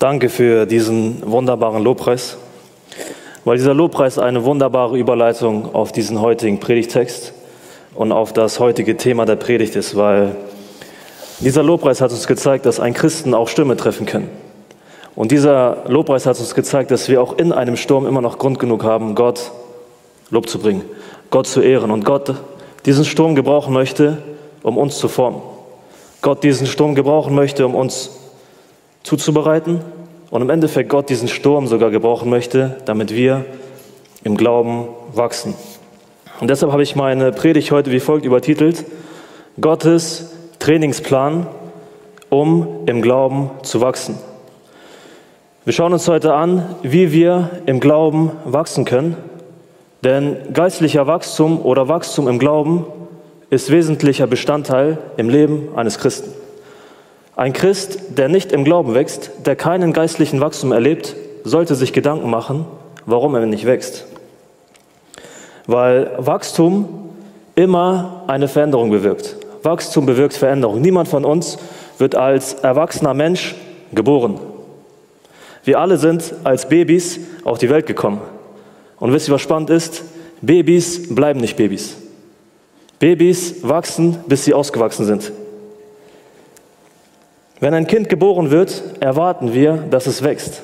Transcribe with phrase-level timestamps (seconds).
[0.00, 2.38] Danke für diesen wunderbaren Lobpreis,
[3.44, 7.34] weil dieser Lobpreis eine wunderbare Überleitung auf diesen heutigen Predigtext
[7.94, 10.36] und auf das heutige Thema der Predigt ist, weil
[11.40, 14.30] dieser Lobpreis hat uns gezeigt, dass ein Christen auch Stürme treffen kann.
[15.16, 18.58] Und dieser Lobpreis hat uns gezeigt, dass wir auch in einem Sturm immer noch Grund
[18.58, 19.52] genug haben, Gott
[20.30, 20.80] Lob zu bringen,
[21.28, 22.36] Gott zu ehren und Gott
[22.86, 24.16] diesen Sturm gebrauchen möchte,
[24.62, 25.42] um uns zu formen.
[26.22, 28.19] Gott diesen Sturm gebrauchen möchte, um uns
[29.02, 29.80] zuzubereiten
[30.30, 33.44] und im Endeffekt Gott diesen Sturm sogar gebrauchen möchte, damit wir
[34.24, 35.54] im Glauben wachsen.
[36.40, 38.84] Und deshalb habe ich meine Predigt heute wie folgt übertitelt,
[39.60, 41.46] Gottes Trainingsplan,
[42.28, 44.18] um im Glauben zu wachsen.
[45.64, 49.16] Wir schauen uns heute an, wie wir im Glauben wachsen können,
[50.04, 52.86] denn geistlicher Wachstum oder Wachstum im Glauben
[53.50, 56.39] ist wesentlicher Bestandteil im Leben eines Christen.
[57.36, 62.28] Ein Christ, der nicht im Glauben wächst, der keinen geistlichen Wachstum erlebt, sollte sich Gedanken
[62.28, 62.66] machen,
[63.06, 64.06] warum er nicht wächst.
[65.66, 67.10] Weil Wachstum
[67.54, 69.36] immer eine Veränderung bewirkt.
[69.62, 70.80] Wachstum bewirkt Veränderung.
[70.80, 71.58] Niemand von uns
[71.98, 73.54] wird als erwachsener Mensch
[73.92, 74.40] geboren.
[75.64, 78.20] Wir alle sind als Babys auf die Welt gekommen.
[78.98, 80.02] Und wisst ihr, was spannend ist?
[80.40, 81.96] Babys bleiben nicht Babys.
[82.98, 85.32] Babys wachsen, bis sie ausgewachsen sind.
[87.60, 90.62] Wenn ein Kind geboren wird, erwarten wir, dass es wächst.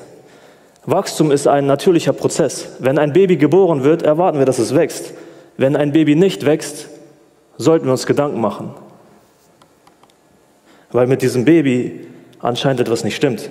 [0.85, 2.69] Wachstum ist ein natürlicher Prozess.
[2.79, 5.13] Wenn ein Baby geboren wird, erwarten wir, dass es wächst.
[5.57, 6.89] Wenn ein Baby nicht wächst,
[7.57, 8.71] sollten wir uns Gedanken machen.
[10.91, 12.07] Weil mit diesem Baby
[12.39, 13.49] anscheinend etwas nicht stimmt.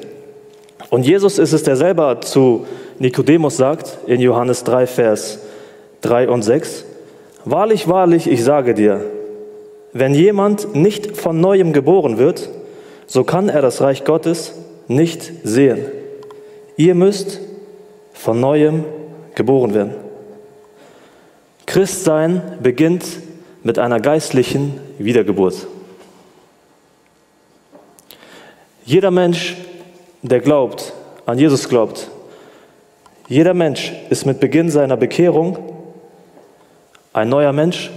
[0.90, 2.66] Und Jesus ist es, der selber zu
[2.98, 5.38] Nikodemus sagt, in Johannes 3, Vers
[6.00, 6.84] 3 und 6,
[7.48, 9.04] Wahrlich, wahrlich, ich sage dir,
[9.92, 12.48] wenn jemand nicht von neuem geboren wird,
[13.06, 14.52] so kann er das Reich Gottes
[14.88, 15.86] nicht sehen.
[16.76, 17.40] Ihr müsst
[18.12, 18.84] von neuem
[19.34, 19.94] geboren werden.
[21.66, 23.04] Christsein beginnt
[23.62, 25.66] mit einer geistlichen Wiedergeburt.
[28.84, 29.56] Jeder Mensch,
[30.22, 30.92] der glaubt,
[31.26, 32.08] an Jesus glaubt,
[33.28, 35.58] jeder Mensch ist mit Beginn seiner Bekehrung
[37.12, 37.90] ein neuer Mensch,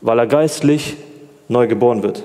[0.00, 0.96] weil er geistlich
[1.48, 2.22] neu geboren wird.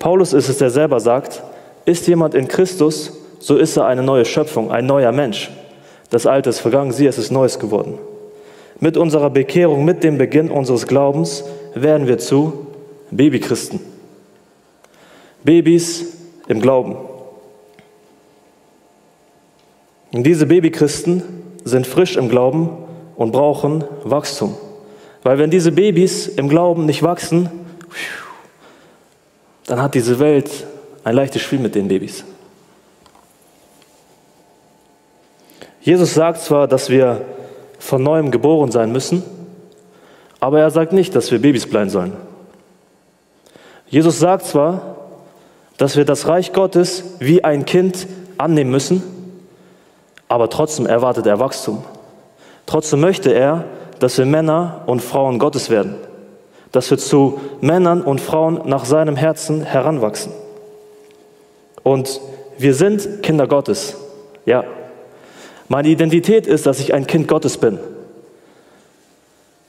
[0.00, 1.42] Paulus ist es, der selber sagt,
[1.84, 5.50] ist jemand in Christus, so ist er eine neue Schöpfung, ein neuer Mensch.
[6.08, 7.98] Das Alte ist vergangen, sie, es ist Neues geworden.
[8.80, 11.44] Mit unserer Bekehrung, mit dem Beginn unseres Glaubens
[11.74, 12.66] werden wir zu
[13.10, 13.80] Babychristen.
[15.44, 16.06] Babys
[16.48, 16.96] im Glauben.
[20.12, 21.22] Und diese Babychristen
[21.62, 22.70] sind frisch im Glauben
[23.16, 24.54] und brauchen Wachstum.
[25.22, 27.50] Weil wenn diese Babys im Glauben nicht wachsen,
[29.70, 30.50] dann hat diese Welt
[31.04, 32.24] ein leichtes Spiel mit den Babys.
[35.80, 37.24] Jesus sagt zwar, dass wir
[37.78, 39.22] von neuem geboren sein müssen,
[40.40, 42.16] aber er sagt nicht, dass wir Babys bleiben sollen.
[43.86, 44.96] Jesus sagt zwar,
[45.78, 48.08] dass wir das Reich Gottes wie ein Kind
[48.38, 49.04] annehmen müssen,
[50.26, 51.84] aber trotzdem erwartet er Wachstum.
[52.66, 53.66] Trotzdem möchte er,
[54.00, 55.94] dass wir Männer und Frauen Gottes werden,
[56.72, 60.32] dass wir zu Männern und Frauen nach seinem Herzen heranwachsen.
[61.82, 62.20] Und
[62.58, 63.96] wir sind Kinder Gottes.
[64.44, 64.64] Ja.
[65.68, 67.78] Meine Identität ist, dass ich ein Kind Gottes bin.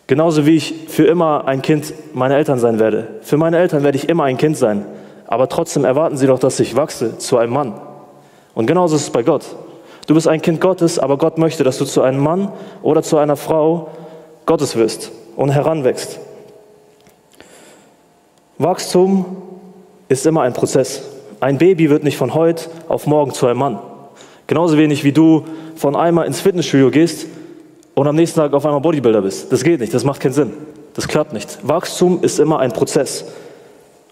[0.08, 3.08] Genauso wie ich für immer ein Kind meiner Eltern sein werde.
[3.22, 4.86] Für meine Eltern werde ich immer ein Kind sein.
[5.26, 7.80] Aber trotzdem erwarten sie doch, dass ich wachse zu einem Mann.
[8.54, 9.46] Und genauso ist es bei Gott.
[10.08, 12.52] Du bist ein Kind Gottes, aber Gott möchte, dass du zu einem Mann
[12.82, 13.88] oder zu einer Frau
[14.46, 16.20] Gottes wirst und heranwächst.
[18.62, 19.26] Wachstum
[20.08, 21.02] ist immer ein Prozess.
[21.40, 23.80] Ein Baby wird nicht von heute auf morgen zu einem Mann.
[24.46, 25.46] Genauso wenig wie du
[25.76, 27.26] von einmal ins Fitnessstudio gehst
[27.96, 29.52] und am nächsten Tag auf einmal Bodybuilder bist.
[29.52, 30.54] Das geht nicht, das macht keinen Sinn.
[30.94, 31.58] Das klappt nicht.
[31.64, 33.26] Wachstum ist immer ein Prozess.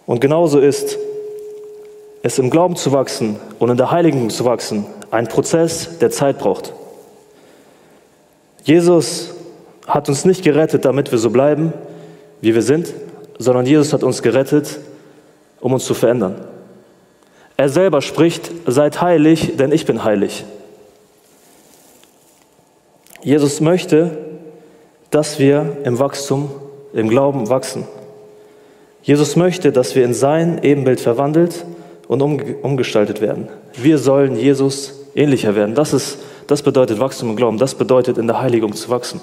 [0.07, 0.97] Und genauso ist
[2.23, 6.39] es im Glauben zu wachsen und in der Heiligung zu wachsen ein Prozess, der Zeit
[6.39, 6.73] braucht.
[8.63, 9.35] Jesus
[9.85, 11.71] hat uns nicht gerettet, damit wir so bleiben,
[12.41, 12.93] wie wir sind,
[13.39, 14.79] sondern Jesus hat uns gerettet,
[15.61, 16.35] um uns zu verändern.
[17.57, 20.45] Er selber spricht, seid heilig, denn ich bin heilig.
[23.21, 24.17] Jesus möchte,
[25.09, 26.51] dass wir im Wachstum,
[26.93, 27.85] im Glauben wachsen.
[29.01, 31.65] Jesus möchte, dass wir in sein Ebenbild verwandelt
[32.07, 33.47] und umgestaltet werden.
[33.73, 35.75] Wir sollen Jesus ähnlicher werden.
[35.75, 37.57] Das, ist, das bedeutet Wachstum im Glauben.
[37.57, 39.21] Das bedeutet, in der Heiligung zu wachsen.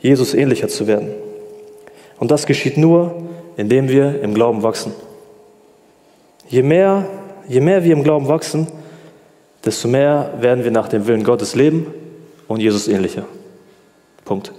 [0.00, 1.10] Jesus ähnlicher zu werden.
[2.18, 4.92] Und das geschieht nur, indem wir im Glauben wachsen.
[6.48, 7.06] Je mehr,
[7.48, 8.66] je mehr wir im Glauben wachsen,
[9.64, 11.86] desto mehr werden wir nach dem Willen Gottes leben
[12.48, 13.24] und Jesus ähnlicher.
[14.24, 14.52] Punkt.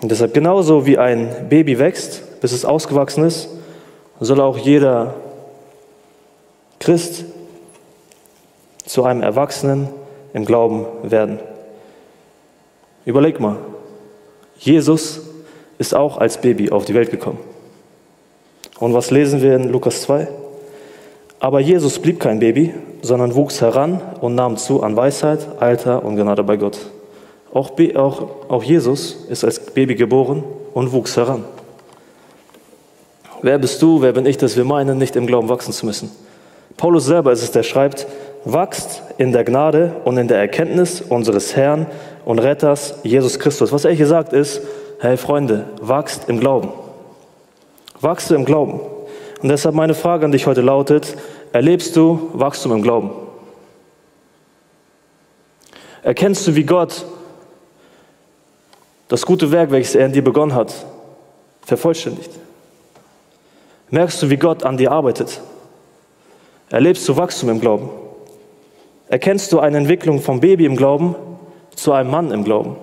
[0.00, 3.48] Und deshalb genauso wie ein Baby wächst, bis es ausgewachsen ist,
[4.20, 5.14] soll auch jeder
[6.78, 7.24] Christ
[8.84, 9.88] zu einem Erwachsenen
[10.32, 11.40] im Glauben werden.
[13.04, 13.56] Überleg mal,
[14.58, 15.22] Jesus
[15.78, 17.38] ist auch als Baby auf die Welt gekommen.
[18.78, 20.28] Und was lesen wir in Lukas 2?
[21.38, 26.16] Aber Jesus blieb kein Baby, sondern wuchs heran und nahm zu an Weisheit, Alter und
[26.16, 26.78] Gnade bei Gott.
[27.52, 30.44] Auch, auch, auch Jesus ist als Baby geboren
[30.74, 31.44] und wuchs heran.
[33.42, 36.10] Wer bist du, wer bin ich, dass wir meinen, nicht im Glauben wachsen zu müssen?
[36.76, 38.06] Paulus selber ist es, der schreibt,
[38.44, 41.86] wachst in der Gnade und in der Erkenntnis unseres Herrn
[42.24, 43.72] und Retters Jesus Christus.
[43.72, 44.62] Was er hier sagt ist,
[45.00, 46.72] hey Freunde, wachst im Glauben.
[48.00, 48.80] Wachst du im Glauben.
[49.42, 51.16] Und deshalb meine Frage an dich heute lautet,
[51.52, 53.10] erlebst du Wachstum im Glauben?
[56.02, 57.04] Erkennst du, wie Gott
[59.08, 60.72] das gute Werk, welches er in dir begonnen hat,
[61.62, 62.30] vervollständigt?
[63.90, 65.40] Merkst du, wie Gott an dir arbeitet?
[66.70, 67.88] Erlebst du Wachstum im Glauben?
[69.08, 71.14] Erkennst du eine Entwicklung vom Baby im Glauben
[71.74, 72.76] zu einem Mann im Glauben?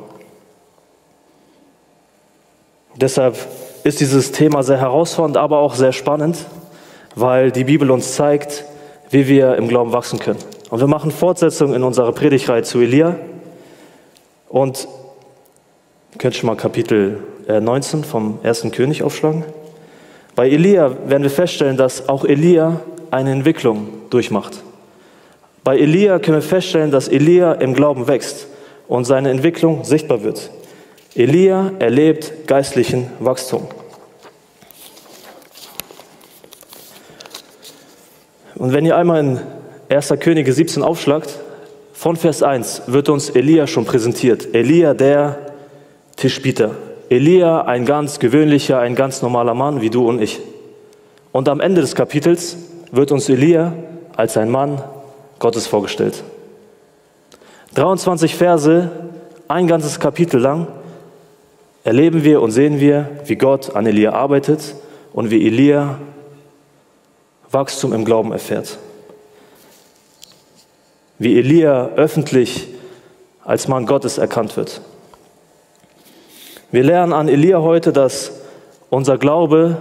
[2.96, 3.36] Deshalb
[3.84, 6.38] ist dieses Thema sehr herausfordernd, aber auch sehr spannend,
[7.16, 8.66] weil die Bibel uns zeigt,
[9.10, 10.40] wie wir im Glauben wachsen können.
[10.70, 13.16] Und wir machen Fortsetzung in unserer Predigtreihe zu Elia.
[14.50, 14.88] Und
[16.18, 19.44] könnt schon mal Kapitel 19 äh, vom ersten König aufschlagen.
[20.36, 22.80] Bei Elia werden wir feststellen, dass auch Elia
[23.12, 24.64] eine Entwicklung durchmacht.
[25.64, 28.48] Bei Elia können wir feststellen, dass Elia im Glauben wächst
[28.88, 30.50] und seine Entwicklung sichtbar wird.
[31.16, 33.68] Elia erlebt geistlichen Wachstum.
[38.56, 39.40] Und wenn ihr einmal in
[39.90, 40.14] 1.
[40.20, 41.40] Könige 17 aufschlagt,
[41.94, 44.56] von Vers 1 wird uns Elia schon präsentiert.
[44.56, 45.38] Elia, der
[46.16, 46.72] Tischbieter.
[47.10, 50.40] Elia, ein ganz gewöhnlicher, ein ganz normaler Mann wie du und ich.
[51.32, 52.58] Und am Ende des Kapitels
[52.92, 53.74] wird uns Elia
[54.16, 54.82] als ein Mann
[55.38, 56.24] Gottes vorgestellt.
[57.76, 58.90] 23 Verse,
[59.48, 60.68] ein ganzes Kapitel lang,
[61.84, 64.76] erleben wir und sehen wir, wie Gott an Elia arbeitet
[65.14, 66.00] und wie Elia
[67.52, 68.78] Wachstum im Glauben erfährt.
[71.20, 72.68] Wie Elia öffentlich
[73.44, 74.82] als Mann Gottes erkannt wird.
[76.72, 78.32] Wir lernen an Elia heute, dass
[78.90, 79.78] unser Glaube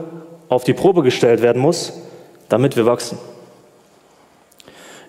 [0.49, 1.95] auf die Probe gestellt werden muss,
[2.49, 3.17] damit wir wachsen.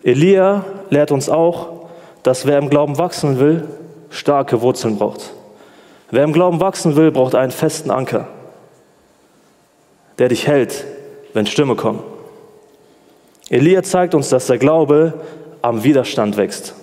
[0.04, 1.88] Elia lehrt uns auch,
[2.24, 3.68] dass wer im Glauben wachsen will,
[4.10, 5.34] starke Wurzeln braucht.
[6.14, 8.28] Wer im Glauben wachsen will, braucht einen festen Anker,
[10.20, 10.86] der dich hält,
[11.34, 12.04] wenn Stürme kommen.
[13.50, 15.16] Elia zeigt uns, dass der Glaube
[15.64, 16.76] am Widerstand wächst.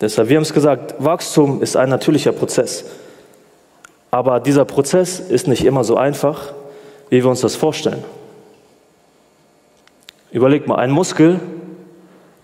[0.00, 2.84] Deshalb, wir haben es gesagt, Wachstum ist ein natürlicher Prozess.
[4.10, 6.52] Aber dieser Prozess ist nicht immer so einfach,
[7.10, 8.02] wie wir uns das vorstellen.
[10.32, 11.38] Überleg mal, ein Muskel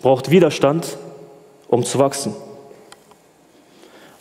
[0.00, 0.96] braucht Widerstand,
[1.66, 2.36] um zu wachsen.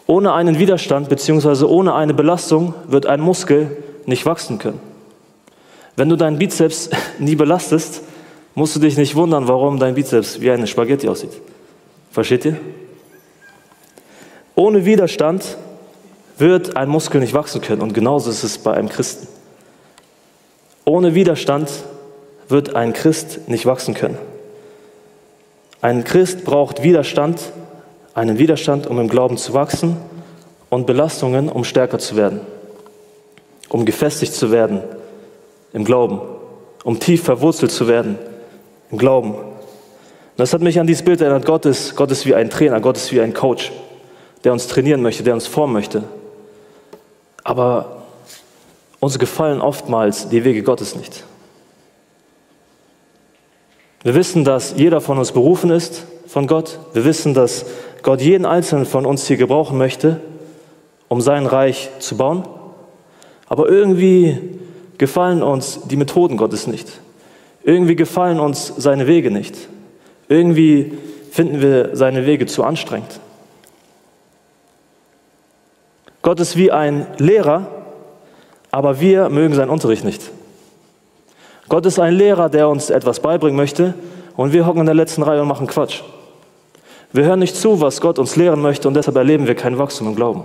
[0.08, 1.66] Ohne einen Widerstand bzw.
[1.66, 4.80] ohne eine Belastung wird ein Muskel nicht wachsen können.
[5.96, 8.02] Wenn du deinen Bizeps nie belastest,
[8.54, 11.32] musst du dich nicht wundern, warum dein Bizeps wie eine Spaghetti aussieht.
[12.12, 12.58] Versteht ihr?
[14.56, 15.58] Ohne Widerstand
[16.38, 17.82] wird ein Muskel nicht wachsen können.
[17.82, 19.28] Und genauso ist es bei einem Christen.
[20.86, 21.70] Ohne Widerstand
[22.48, 24.18] wird ein Christ nicht wachsen können.
[25.82, 27.40] Ein Christ braucht Widerstand,
[28.16, 29.98] einen Widerstand, um im Glauben zu wachsen
[30.70, 32.40] und Belastungen, um stärker zu werden,
[33.70, 34.82] um gefestigt zu werden
[35.74, 36.22] im Glauben,
[36.86, 38.18] um tief verwurzelt zu werden
[38.90, 39.36] im Glauben.
[39.36, 42.80] Und das hat mich an dieses Bild erinnert, Gott ist, Gott ist wie ein Trainer,
[42.80, 43.74] Gott ist wie ein Coach,
[44.46, 46.04] der uns trainieren möchte, der uns formen möchte.
[47.44, 48.04] Aber
[49.02, 51.26] uns gefallen oftmals die Wege Gottes nicht.
[54.04, 56.80] Wir wissen, dass jeder von uns berufen ist von Gott.
[56.94, 57.66] Wir wissen, dass
[58.06, 60.22] Gott jeden einzelnen von uns hier gebrauchen möchte,
[61.08, 62.48] um sein Reich zu bauen.
[63.50, 64.60] Aber irgendwie
[65.00, 67.00] gefallen uns die Methoden Gottes nicht.
[67.64, 69.56] Irgendwie gefallen uns seine Wege nicht.
[70.30, 70.94] Irgendwie
[71.32, 73.20] finden wir seine Wege zu anstrengend.
[76.22, 77.66] Gott ist wie ein Lehrer,
[78.70, 80.30] aber wir mögen seinen Unterricht nicht.
[81.70, 83.96] Gott ist ein Lehrer, der uns etwas beibringen möchte
[84.38, 86.04] und wir hocken in der letzten Reihe und machen Quatsch.
[87.16, 90.08] Wir hören nicht zu, was Gott uns lehren möchte und deshalb erleben wir kein Wachstum
[90.08, 90.44] im Glauben.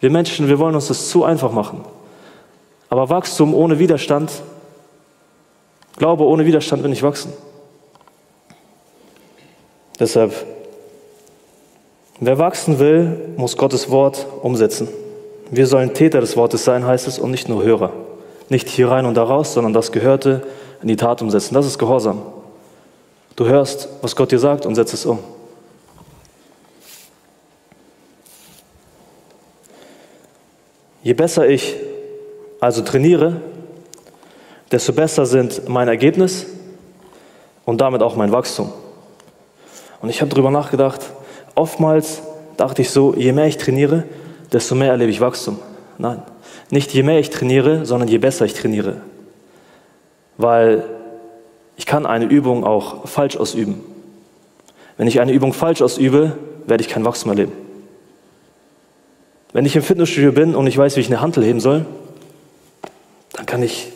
[0.00, 1.84] Wir Menschen, wir wollen uns das zu einfach machen.
[2.88, 4.32] Aber Wachstum ohne Widerstand,
[5.96, 7.32] Glaube ohne Widerstand will nicht wachsen.
[10.00, 10.32] Deshalb,
[12.18, 14.88] wer wachsen will, muss Gottes Wort umsetzen.
[15.52, 17.92] Wir sollen Täter des Wortes sein, heißt es, und nicht nur Hörer.
[18.48, 20.42] Nicht hier rein und da raus, sondern das Gehörte
[20.82, 21.54] in die Tat umsetzen.
[21.54, 22.22] Das ist Gehorsam.
[23.36, 25.20] Du hörst, was Gott dir sagt und setzt es um.
[31.02, 31.76] Je besser ich
[32.60, 33.40] also trainiere,
[34.70, 36.46] desto besser sind mein Ergebnis
[37.64, 38.72] und damit auch mein Wachstum.
[40.00, 41.00] Und ich habe darüber nachgedacht,
[41.54, 42.22] oftmals
[42.56, 44.04] dachte ich so, je mehr ich trainiere,
[44.52, 45.58] desto mehr erlebe ich Wachstum.
[45.98, 46.22] Nein,
[46.70, 48.98] nicht je mehr ich trainiere, sondern je besser ich trainiere.
[50.36, 50.84] Weil
[51.76, 53.80] ich kann eine Übung auch falsch ausüben.
[54.96, 56.36] Wenn ich eine Übung falsch ausübe,
[56.66, 57.52] werde ich kein Wachstum erleben.
[59.52, 61.86] Wenn ich im Fitnessstudio bin und ich weiß, wie ich eine Hantel heben soll,
[63.32, 63.92] dann kann ich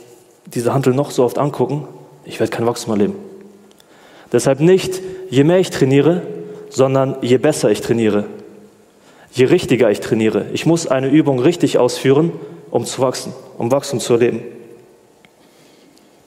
[0.46, 1.86] diese Hantel noch so oft angucken,
[2.24, 3.14] ich werde kein Wachstum erleben.
[4.32, 6.22] Deshalb nicht, je mehr ich trainiere,
[6.70, 8.24] sondern je besser ich trainiere,
[9.32, 10.46] je richtiger ich trainiere.
[10.52, 12.32] Ich muss eine Übung richtig ausführen,
[12.70, 14.42] um zu wachsen, um Wachstum zu erleben.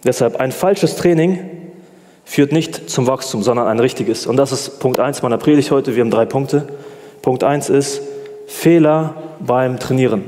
[0.03, 1.39] Deshalb ein falsches Training
[2.25, 4.27] führt nicht zum Wachstum, sondern ein richtiges.
[4.27, 5.96] Und das ist Punkt 1 meiner Predigt heute.
[5.96, 6.67] Wir haben drei Punkte.
[7.24, 8.01] Punkt 1 ist
[8.47, 10.23] Fehler beim Trainieren.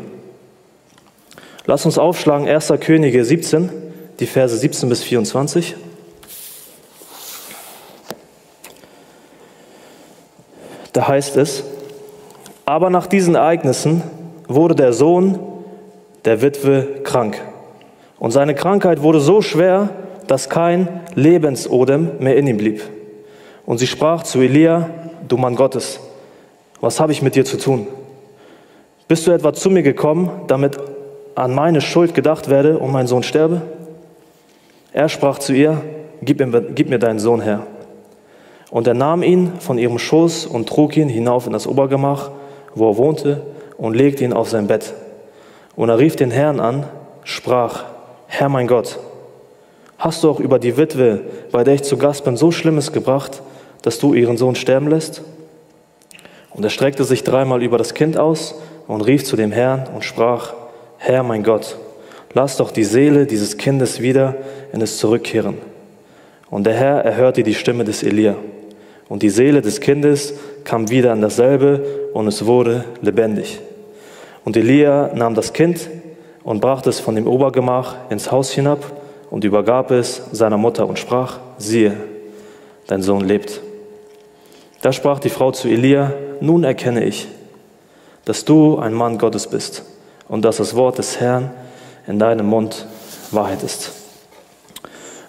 [1.66, 2.74] Lass uns aufschlagen 1.
[2.80, 3.70] Könige 17,
[4.20, 5.76] die Verse 17 bis 24.
[10.94, 11.64] Da heißt es,
[12.66, 14.02] aber nach diesen Ereignissen
[14.48, 15.40] wurde der Sohn
[16.26, 17.42] der Witwe krank.
[18.18, 19.90] Und seine Krankheit wurde so schwer,
[20.28, 22.82] dass kein Lebensodem mehr in ihm blieb.
[23.66, 24.90] Und sie sprach zu Elia,
[25.28, 26.00] du Mann Gottes,
[26.82, 27.88] was habe ich mit dir zu tun?
[29.08, 30.78] Bist du etwa zu mir gekommen, damit
[31.36, 33.62] an meine Schuld gedacht werde und mein Sohn sterbe?
[34.92, 35.82] Er sprach zu ihr,
[36.22, 37.66] gib mir, gib mir deinen Sohn her.
[38.70, 42.32] Und er nahm ihn von ihrem Schoß und trug ihn hinauf in das Obergemach,
[42.76, 43.42] wo er wohnte,
[43.78, 44.94] und legte ihn auf sein Bett.
[45.76, 46.86] Und er rief den Herrn an,
[47.24, 47.86] sprach,
[48.26, 49.00] Herr mein Gott,
[49.98, 51.22] hast du auch über die Witwe,
[51.52, 53.42] bei der ich zu Gast bin, so Schlimmes gebracht,
[53.84, 55.22] dass du ihren Sohn sterben lässt?
[56.54, 58.56] Und er streckte sich dreimal über das Kind aus
[58.88, 60.54] und rief zu dem Herrn und sprach,
[60.98, 61.78] Herr mein Gott,
[62.34, 64.36] lass doch die Seele dieses Kindes wieder
[64.74, 65.58] in es zurückkehren.
[66.50, 68.36] Und der Herr erhörte die Stimme des Elia.
[69.10, 73.60] Und die Seele des Kindes kam wieder an dasselbe und es wurde lebendig.
[74.44, 75.90] Und Elia nahm das Kind
[76.44, 78.80] und brachte es von dem Obergemach ins Haus hinab
[79.30, 81.94] und übergab es seiner Mutter und sprach, siehe,
[82.88, 83.62] dein Sohn lebt.
[84.82, 87.28] Da sprach die Frau zu Elia, nun erkenne ich,
[88.28, 89.84] dass du ein Mann Gottes bist
[90.28, 91.50] und dass das Wort des Herrn
[92.08, 92.86] in deinem Mund
[93.32, 93.92] Wahrheit ist.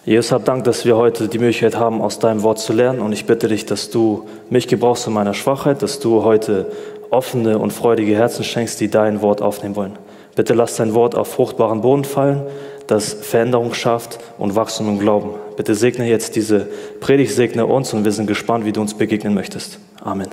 [0.04, 3.00] Jesus, hab Dank, dass wir heute die Möglichkeit haben, aus deinem Wort zu lernen.
[3.00, 6.72] Und ich bitte dich, dass du mich gebrauchst in meiner Schwachheit, dass du heute
[7.10, 9.98] offene und freudige Herzen schenkst, die dein Wort aufnehmen wollen.
[10.34, 12.42] Bitte lass dein Wort auf fruchtbaren Boden fallen,
[12.88, 15.34] das Veränderung schafft und Wachstum im Glauben.
[15.56, 16.66] Bitte segne jetzt diese
[17.00, 19.78] Predigt, segne uns und wir sind gespannt, wie du uns begegnen möchtest.
[20.02, 20.28] Amen.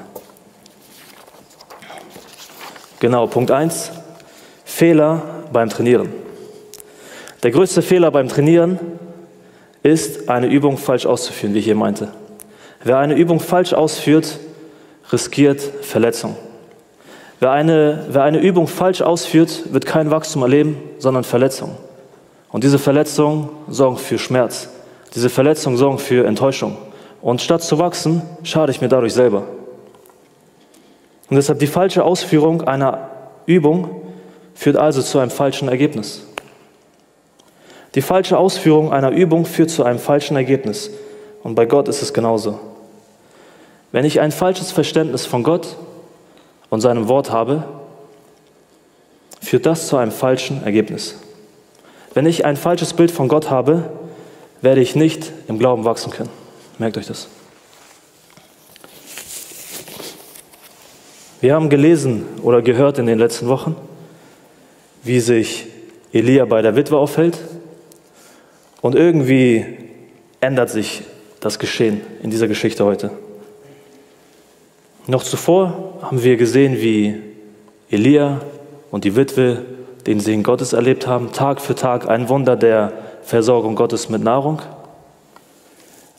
[3.05, 3.91] Genau, Punkt 1.
[4.63, 5.21] Fehler
[5.53, 6.09] beim Trainieren.
[7.43, 8.79] Der größte Fehler beim Trainieren
[9.83, 12.07] ist, eine Übung falsch auszuführen, wie ich hier meinte.
[12.83, 14.39] Wer eine Übung falsch ausführt,
[15.11, 16.35] riskiert Verletzung.
[17.39, 21.77] Wer eine, wer eine Übung falsch ausführt, wird kein Wachstum erleben, sondern Verletzung.
[22.51, 24.69] Und diese Verletzungen sorgen für Schmerz.
[25.13, 26.75] Diese Verletzungen sorgen für Enttäuschung.
[27.21, 29.43] Und statt zu wachsen, schade ich mir dadurch selber.
[31.29, 33.09] Und deshalb die falsche Ausführung einer
[33.45, 34.01] Übung
[34.53, 36.23] führt also zu einem falschen Ergebnis.
[37.95, 40.91] Die falsche Ausführung einer Übung führt zu einem falschen Ergebnis.
[41.43, 42.59] Und bei Gott ist es genauso.
[43.91, 45.77] Wenn ich ein falsches Verständnis von Gott
[46.69, 47.63] und seinem Wort habe,
[49.41, 51.15] führt das zu einem falschen Ergebnis.
[52.13, 53.91] Wenn ich ein falsches Bild von Gott habe,
[54.61, 56.29] werde ich nicht im Glauben wachsen können.
[56.77, 57.27] Merkt euch das.
[61.45, 63.75] Wir haben gelesen oder gehört in den letzten Wochen,
[65.03, 65.67] wie sich
[66.11, 67.37] Elia bei der Witwe aufhält
[68.81, 69.63] und irgendwie
[70.41, 71.03] ändert sich
[71.41, 73.11] das Geschehen in dieser Geschichte heute.
[75.05, 77.21] Noch zuvor haben wir gesehen, wie
[77.91, 78.41] Elia
[78.89, 79.65] und die Witwe
[80.07, 84.63] den Segen Gottes erlebt haben, Tag für Tag ein Wunder der Versorgung Gottes mit Nahrung.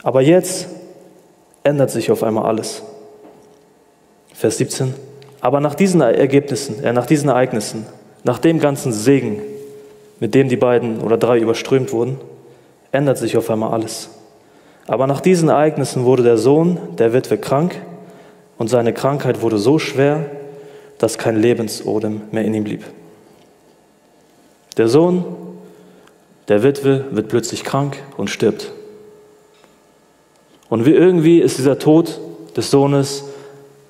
[0.04, 0.68] Aber jetzt
[1.64, 2.85] ändert sich auf einmal alles.
[4.33, 5.05] Vers 17.
[5.46, 7.86] Aber nach diesen Ergebnissen, äh, nach diesen Ereignissen,
[8.24, 9.42] nach dem ganzen Segen,
[10.18, 12.18] mit dem die beiden oder drei überströmt wurden,
[12.90, 14.10] ändert sich auf einmal alles.
[14.88, 17.80] Aber nach diesen Ereignissen wurde der Sohn der Witwe krank
[18.58, 20.26] und seine Krankheit wurde so schwer,
[20.98, 22.82] dass kein Lebensodem mehr in ihm blieb.
[24.76, 25.24] Der Sohn
[26.48, 28.72] der Witwe wird plötzlich krank und stirbt.
[30.68, 32.18] Und wie irgendwie ist dieser Tod
[32.56, 33.22] des Sohnes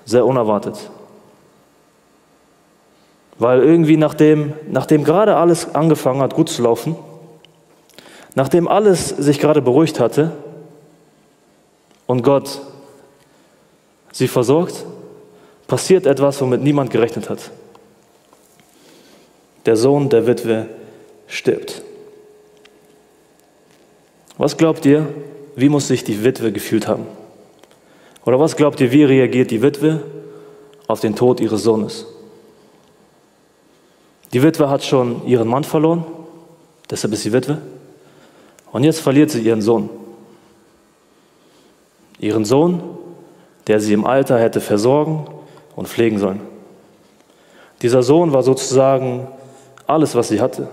[0.05, 0.91] sehr unerwartet.
[3.39, 6.97] Weil irgendwie nachdem, nachdem gerade alles angefangen hat, gut zu laufen,
[8.35, 10.33] nachdem alles sich gerade beruhigt hatte
[12.07, 12.61] und Gott
[14.13, 14.87] sie versorgt,
[15.67, 17.51] passiert etwas, womit niemand gerechnet hat.
[19.67, 20.69] Der Sohn der Witwe
[21.27, 21.83] stirbt.
[24.39, 25.09] Was glaubt ihr,
[25.57, 27.07] wie muss sich die Witwe gefühlt haben?
[28.25, 30.03] Oder was glaubt ihr, wie reagiert die Witwe
[30.87, 32.07] auf den Tod ihres Sohnes?
[34.37, 36.05] Die Witwe hat schon ihren Mann verloren,
[36.91, 37.57] deshalb ist sie Witwe.
[38.71, 39.89] Und jetzt verliert sie ihren Sohn.
[42.19, 42.83] Ihren Sohn,
[43.67, 45.27] der sie im Alter hätte versorgen
[45.75, 46.43] und pflegen sollen.
[47.81, 49.27] Dieser Sohn war sozusagen
[49.87, 50.69] alles, was sie hatte.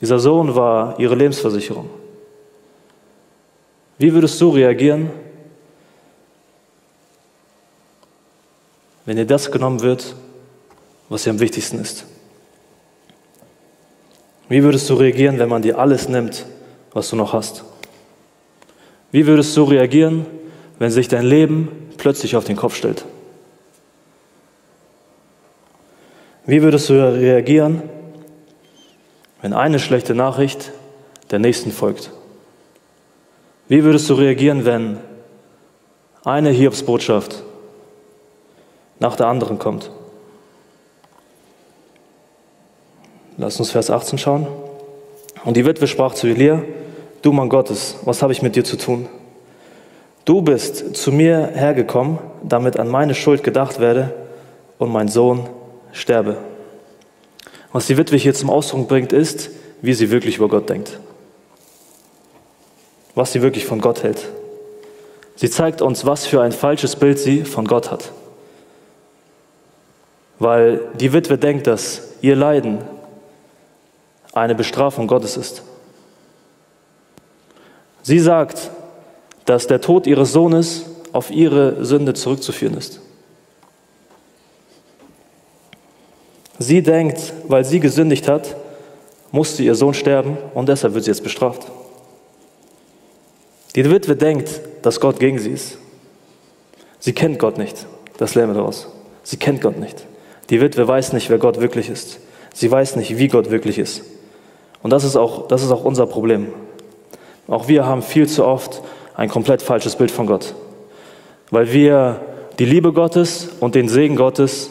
[0.00, 1.88] Dieser Sohn war ihre Lebensversicherung.
[3.98, 5.10] Wie würdest du reagieren,
[9.06, 10.16] wenn dir das genommen wird,
[11.08, 12.06] was dir am wichtigsten ist?
[14.48, 16.46] Wie würdest du reagieren, wenn man dir alles nimmt,
[16.92, 17.64] was du noch hast?
[19.10, 20.26] Wie würdest du reagieren,
[20.78, 21.68] wenn sich dein Leben
[21.98, 23.04] plötzlich auf den Kopf stellt?
[26.44, 27.82] Wie würdest du reagieren,
[29.42, 30.72] wenn eine schlechte Nachricht
[31.30, 32.10] der nächsten folgt?
[33.68, 34.98] Wie würdest du reagieren, wenn
[36.24, 37.42] eine Hiobsbotschaft
[38.98, 39.90] nach der anderen kommt?
[43.38, 44.46] Lass uns Vers 18 schauen.
[45.44, 46.62] Und die Witwe sprach zu Elia,
[47.22, 49.08] du Mann Gottes, was habe ich mit dir zu tun?
[50.24, 54.14] Du bist zu mir hergekommen, damit an meine Schuld gedacht werde
[54.78, 55.48] und mein Sohn
[55.92, 56.36] sterbe.
[57.72, 61.00] Was die Witwe hier zum Ausdruck bringt, ist, wie sie wirklich über Gott denkt.
[63.14, 64.28] Was sie wirklich von Gott hält.
[65.34, 68.12] Sie zeigt uns, was für ein falsches Bild sie von Gott hat.
[70.38, 72.78] Weil die Witwe denkt, dass ihr Leiden
[74.32, 75.62] eine Bestrafung Gottes ist.
[78.02, 78.70] Sie sagt,
[79.44, 83.00] dass der Tod ihres Sohnes auf ihre Sünde zurückzuführen ist.
[86.58, 88.56] Sie denkt, weil sie gesündigt hat,
[89.30, 91.66] musste ihr Sohn sterben und deshalb wird sie jetzt bestraft.
[93.74, 95.78] Die Witwe denkt, dass Gott gegen sie ist.
[97.00, 97.86] Sie kennt Gott nicht.
[98.18, 98.88] Das lernen wir daraus.
[99.22, 100.06] Sie kennt Gott nicht.
[100.50, 102.20] Die Witwe weiß nicht, wer Gott wirklich ist.
[102.54, 104.02] Sie weiß nicht, wie Gott wirklich ist.
[104.82, 106.48] Und das ist auch, das ist auch unser Problem.
[107.48, 108.82] Auch wir haben viel zu oft
[109.14, 110.54] ein komplett falsches Bild von Gott,
[111.50, 112.20] weil wir
[112.58, 114.70] die Liebe Gottes und den Segen Gottes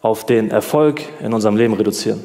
[0.00, 2.24] auf den Erfolg in unserem Leben reduzieren.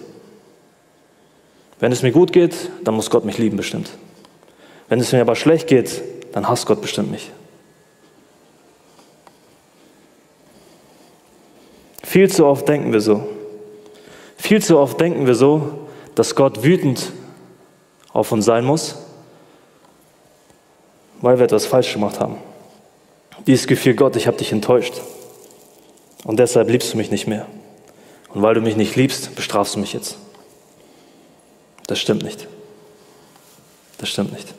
[1.79, 3.91] Wenn es mir gut geht, dann muss Gott mich lieben bestimmt.
[4.89, 6.01] Wenn es mir aber schlecht geht,
[6.33, 7.31] dann hasst Gott bestimmt mich.
[12.03, 13.27] Viel zu oft denken wir so.
[14.37, 15.86] Viel zu oft denken wir so,
[16.17, 17.11] dass Gott wütend
[18.11, 18.95] auf uns sein muss,
[21.21, 22.37] weil wir etwas falsch gemacht haben.
[23.45, 24.95] Dieses Gefühl, Gott, ich habe dich enttäuscht
[26.23, 27.45] und deshalb liebst du mich nicht mehr.
[28.33, 30.17] Und weil du mich nicht liebst, bestrafst du mich jetzt.
[31.85, 32.47] Das stimmt nicht.
[33.99, 34.53] Das stimmt nicht.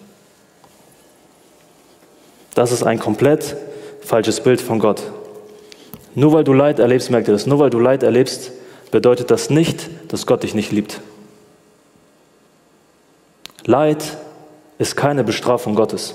[2.55, 3.57] Das ist ein komplett
[4.01, 5.03] falsches Bild von Gott.
[6.15, 8.53] Nur weil du Leid erlebst, merkt ihr das, nur weil du Leid erlebst,
[8.93, 11.01] bedeutet das nicht, dass Gott dich nicht liebt.
[13.69, 14.17] Leid
[14.79, 16.15] ist keine Bestrafung Gottes.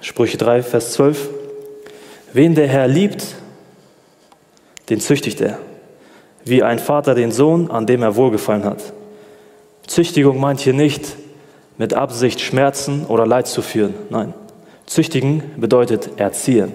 [0.00, 1.28] Sprüche 3, Vers 12.
[2.32, 3.34] Wen der Herr liebt,
[4.88, 5.58] den züchtigt er,
[6.46, 8.94] wie ein Vater den Sohn, an dem er wohlgefallen hat.
[9.86, 11.16] Züchtigung meint hier nicht
[11.76, 13.92] mit Absicht Schmerzen oder Leid zu führen.
[14.08, 14.32] Nein,
[14.86, 16.72] züchtigen bedeutet erziehen.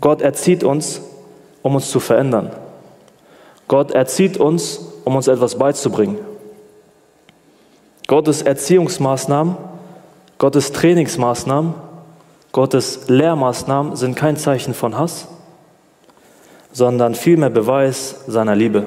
[0.00, 1.00] Gott erzieht uns,
[1.62, 2.52] um uns zu verändern.
[3.66, 6.18] Gott erzieht uns, um uns etwas beizubringen.
[8.06, 9.56] Gottes Erziehungsmaßnahmen,
[10.38, 11.74] Gottes Trainingsmaßnahmen,
[12.52, 15.26] Gottes Lehrmaßnahmen sind kein Zeichen von Hass,
[16.72, 18.86] sondern vielmehr Beweis seiner Liebe.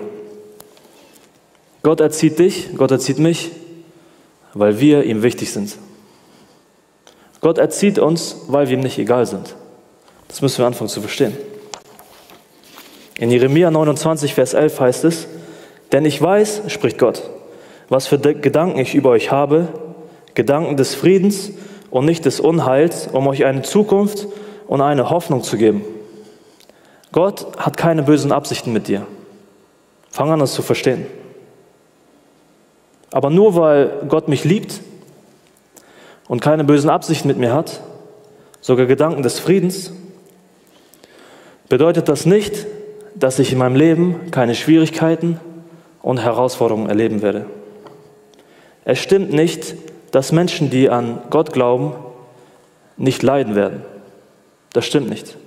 [1.83, 3.51] Gott erzieht dich, Gott erzieht mich,
[4.53, 5.75] weil wir ihm wichtig sind.
[7.41, 9.55] Gott erzieht uns, weil wir ihm nicht egal sind.
[10.27, 11.35] Das müssen wir anfangen zu verstehen.
[13.17, 15.27] In Jeremia 29, Vers 11 heißt es,
[15.91, 17.23] denn ich weiß, spricht Gott,
[17.89, 19.67] was für Gedanken ich über euch habe,
[20.35, 21.51] Gedanken des Friedens
[21.89, 24.27] und nicht des Unheils, um euch eine Zukunft
[24.67, 25.83] und eine Hoffnung zu geben.
[27.11, 29.05] Gott hat keine bösen Absichten mit dir.
[30.11, 31.07] Fang an, das zu verstehen.
[33.11, 34.81] Aber nur weil Gott mich liebt
[36.27, 37.81] und keine bösen Absichten mit mir hat,
[38.61, 39.91] sogar Gedanken des Friedens,
[41.69, 42.67] bedeutet das nicht,
[43.15, 45.39] dass ich in meinem Leben keine Schwierigkeiten
[46.03, 47.45] und Herausforderungen erleben werde.
[48.89, 49.75] Es stimmt nicht,
[50.09, 51.93] dass Menschen, die an Gott glauben,
[52.97, 53.83] nicht leiden werden.
[54.73, 55.37] Das stimmt nicht.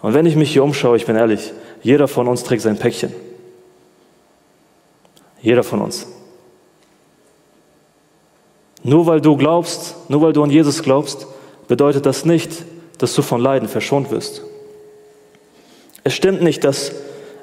[0.00, 1.52] Und wenn ich mich hier umschaue, ich bin ehrlich,
[1.82, 3.12] jeder von uns trägt sein Päckchen.
[5.42, 6.06] Jeder von uns.
[8.84, 11.26] Nur weil du glaubst, nur weil du an Jesus glaubst,
[11.66, 12.62] bedeutet das nicht,
[12.98, 14.42] dass du von Leiden verschont wirst.
[16.04, 16.92] Es stimmt nicht, dass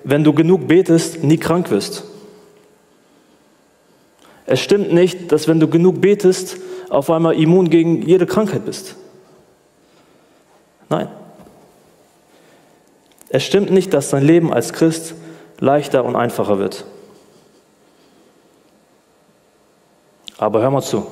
[0.06, 2.06] wenn du genug betest, nie krank wirst.
[4.46, 6.58] Es stimmt nicht, dass wenn du genug betest,
[6.90, 8.96] auf einmal immun gegen jede Krankheit bist.
[10.90, 11.08] Nein.
[13.30, 15.16] Es stimmt nicht, dass dein Leben als Christ
[15.60, 16.86] leichter und einfacher wird.
[20.38, 21.06] Aber hör mal zu.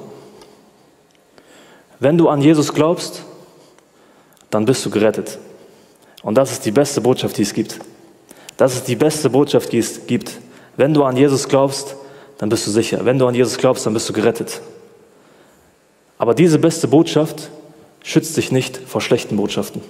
[1.99, 3.23] Wenn du an Jesus glaubst,
[4.49, 5.37] dann bist du gerettet.
[6.23, 7.79] Und das ist die beste Botschaft, die es gibt.
[8.57, 10.31] Das ist die beste Botschaft, die es gibt.
[10.75, 11.95] Wenn du an Jesus glaubst,
[12.39, 13.05] dann bist du sicher.
[13.05, 14.61] Wenn du an Jesus glaubst, dann bist du gerettet.
[16.17, 17.49] Aber diese beste Botschaft
[18.01, 19.81] schützt dich nicht vor schlechten Botschaften.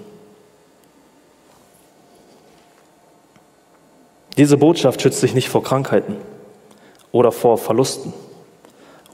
[4.36, 6.16] Diese Botschaft schützt dich nicht vor Krankheiten
[7.12, 8.14] oder vor Verlusten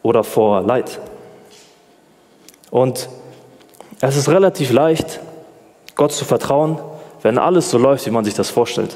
[0.02, 1.00] oder vor Leid.
[2.72, 3.10] Und
[4.02, 5.20] es ist relativ leicht,
[5.96, 6.80] Gott zu vertrauen,
[7.22, 8.96] wenn alles so läuft, wie man sich das vorstellt.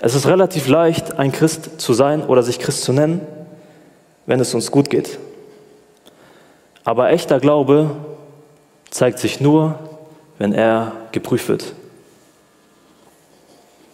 [0.00, 3.20] Es ist relativ leicht, ein Christ zu sein oder sich Christ zu nennen,
[4.26, 5.18] wenn es uns gut geht.
[6.84, 7.90] Aber echter Glaube
[8.90, 9.78] zeigt sich nur,
[10.38, 11.72] wenn er geprüft wird.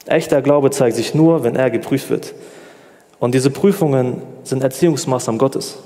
[0.07, 2.35] Echter Glaube zeigt sich nur, wenn er geprüft wird.
[3.21, 5.79] Und diese Prüfungen sind Erziehungsmaßnahmen Gottes.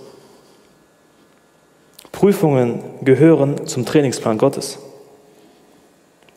[2.13, 4.79] Prüfungen gehören zum Trainingsplan Gottes,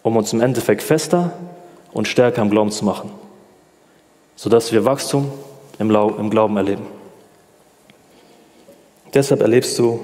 [0.04, 1.32] um uns im Endeffekt fester
[1.94, 3.12] und stärker im Glauben zu machen,
[4.40, 5.30] sodass wir Wachstum
[5.80, 6.88] im Glauben erleben.
[9.14, 10.00] Deshalb erlebst du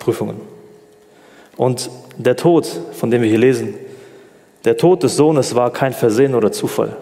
[0.00, 0.40] Prüfungen.
[1.56, 3.74] Und der Tod, von dem wir hier lesen,
[4.64, 6.96] der Tod des Sohnes war kein Versehen oder Zufall.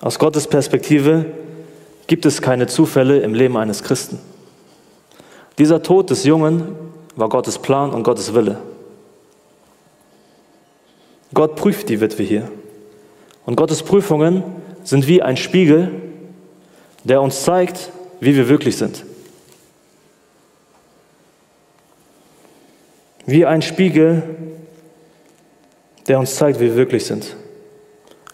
[0.00, 1.26] Aus Gottes Perspektive
[2.08, 4.18] gibt es keine Zufälle im Leben eines Christen.
[5.58, 6.74] Dieser Tod des Jungen
[7.14, 8.58] war Gottes Plan und Gottes Wille.
[11.32, 12.50] Gott prüft die Witwe hier.
[13.48, 14.42] Und Gottes Prüfungen
[14.84, 15.90] sind wie ein Spiegel,
[17.04, 17.88] der uns zeigt,
[18.20, 19.06] wie wir wirklich sind.
[23.24, 24.22] Wie ein Spiegel,
[26.08, 27.36] der uns zeigt, wie wir wirklich sind.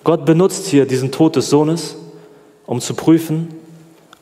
[0.02, 1.94] Gott benutzt hier diesen Tod des Sohnes,
[2.66, 3.54] um zu prüfen,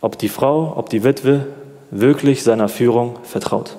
[0.02, 1.46] ob die Frau, ob die Witwe
[1.90, 3.78] wirklich seiner Führung vertraut.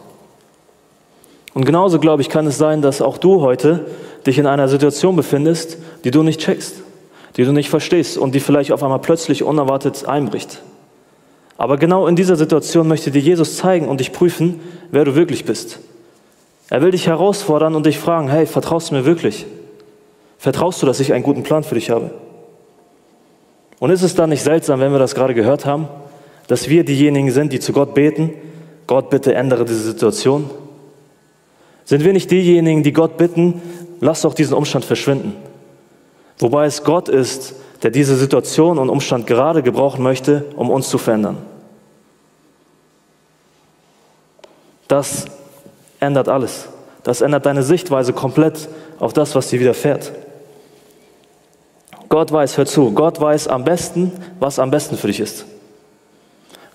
[1.54, 3.86] Und genauso, glaube ich, kann es sein, dass auch du heute
[4.26, 6.83] dich in einer Situation befindest, die du nicht checkst,
[7.36, 10.62] die du nicht verstehst und die vielleicht auf einmal plötzlich unerwartet einbricht.
[11.58, 14.60] Aber genau in dieser Situation möchte dir Jesus zeigen und dich prüfen,
[14.92, 15.80] wer du wirklich bist.
[16.70, 19.46] Er will dich herausfordern und dich fragen, hey, vertraust du mir wirklich?
[20.38, 22.12] Vertraust du, dass ich einen guten Plan für dich habe?
[23.80, 25.88] Und ist es dann nicht seltsam, wenn wir das gerade gehört haben?
[26.48, 28.34] dass wir diejenigen sind, die zu Gott beten,
[28.88, 30.50] Gott bitte ändere diese Situation?
[31.86, 33.62] Sind wir nicht diejenigen, die Gott bitten,
[34.00, 35.34] lass doch diesen Umstand verschwinden?
[36.44, 40.98] Wobei es Gott ist, der diese Situation und Umstand gerade gebrauchen möchte, um uns zu
[40.98, 41.38] verändern.
[44.90, 45.24] Das
[46.02, 46.68] ändert alles.
[47.04, 48.68] Das ändert deine Sichtweise komplett
[49.00, 50.12] auf das, was dir widerfährt.
[52.10, 55.46] Gott weiß, hör zu, Gott weiß am besten, was am besten für dich ist.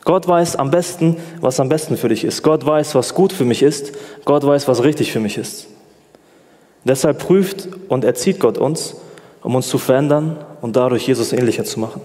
[0.07, 2.43] Gott weiß am besten, was am besten für dich ist.
[2.43, 3.93] Gott weiß, was gut für mich ist.
[4.25, 5.67] Gott weiß, was richtig für mich ist.
[6.85, 8.97] Deshalb prüft und erzieht Gott uns,
[9.43, 12.01] um uns zu verändern und dadurch Jesus ähnlicher zu machen.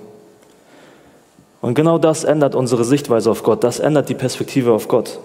[1.62, 3.64] Und genau das ändert unsere Sichtweise auf Gott.
[3.64, 5.20] Das ändert die Perspektive auf Gott,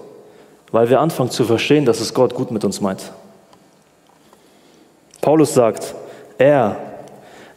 [0.70, 3.12] weil wir anfangen zu verstehen, dass es Gott gut mit uns meint.
[5.20, 5.94] Paulus sagt,
[6.38, 6.76] er,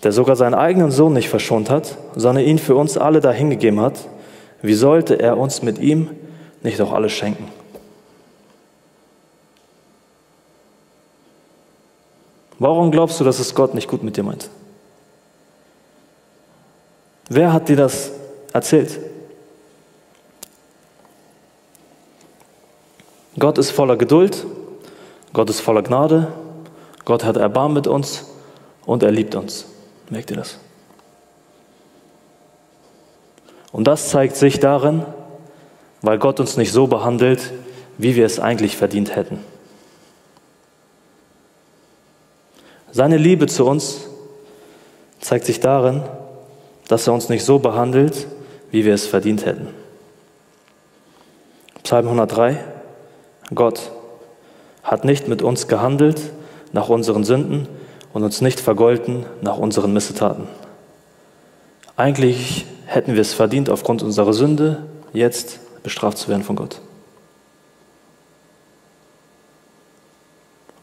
[0.03, 3.99] der sogar seinen eigenen Sohn nicht verschont hat, sondern ihn für uns alle dahingegeben hat,
[4.61, 6.09] wie sollte er uns mit ihm
[6.63, 7.61] nicht auch alles schenken?
[12.62, 14.47] Warum glaubst du, dass es Gott nicht gut mit dir meint?
[17.28, 18.12] Wer hat dir das
[18.54, 19.00] erzählt?
[23.39, 24.45] Gott ist voller Geduld,
[25.34, 26.28] Gott ist voller Gnade,
[27.04, 28.28] Gott hat Erbarmen mit uns
[28.86, 29.65] und er liebt uns.
[30.12, 30.60] Merkt ihr das?
[33.71, 35.04] Und das zeigt sich darin,
[36.04, 37.54] weil Gott uns nicht so behandelt,
[37.97, 39.39] wie wir es eigentlich verdient hätten.
[42.91, 44.01] Seine Liebe zu uns
[45.19, 46.04] zeigt sich darin,
[46.88, 48.27] dass er uns nicht so behandelt,
[48.71, 49.69] wie wir es verdient hätten.
[51.84, 52.63] Psalm 103,
[53.56, 53.91] Gott
[54.84, 56.21] hat nicht mit uns gehandelt
[56.73, 57.67] nach unseren Sünden
[58.13, 60.47] und uns nicht vergolten nach unseren Missetaten.
[61.95, 66.82] Eigentlich hätten wir es verdient, aufgrund unserer Sünde jetzt bestraft zu werden von Gott.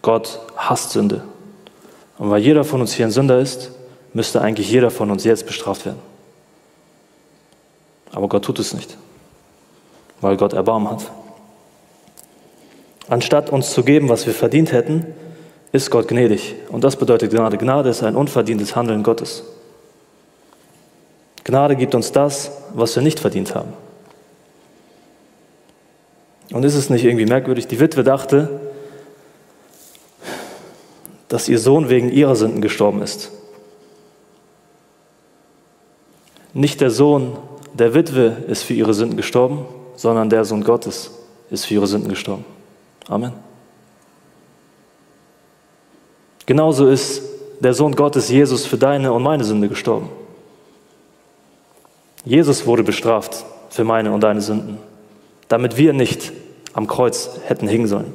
[0.03, 1.23] Gott hasst Sünde.
[2.19, 3.71] Und weil jeder von uns hier ein Sünder ist,
[4.13, 6.01] müsste eigentlich jeder von uns jetzt bestraft werden.
[8.13, 8.97] Aber Gott tut es nicht,
[10.21, 11.11] weil Gott Erbarmen hat.
[13.09, 15.07] Anstatt uns zu geben, was wir verdient hätten,
[15.73, 16.55] ist Gott gnädig.
[16.71, 17.57] Und das bedeutet Gnade.
[17.57, 19.45] Gnade ist ein unverdientes Handeln Gottes.
[21.45, 23.73] Gnade gibt uns das, was wir nicht verdient haben.
[26.53, 27.67] Und ist es nicht irgendwie merkwürdig?
[27.67, 28.61] Die Witwe dachte,
[31.29, 33.31] dass ihr Sohn wegen ihrer Sünden gestorben ist.
[36.55, 37.37] Nicht der Sohn
[37.75, 41.11] der Witwe ist für ihre Sünden gestorben, sondern der Sohn Gottes
[41.51, 42.45] ist für ihre Sünden gestorben.
[43.09, 43.33] Amen.
[46.47, 47.23] Genauso ist
[47.61, 50.09] der Sohn Gottes, Jesus, für deine und meine Sünde gestorben.
[52.25, 54.79] Jesus wurde bestraft für meine und deine Sünden,
[55.49, 56.33] damit wir nicht
[56.73, 58.15] am Kreuz hätten hängen sollen,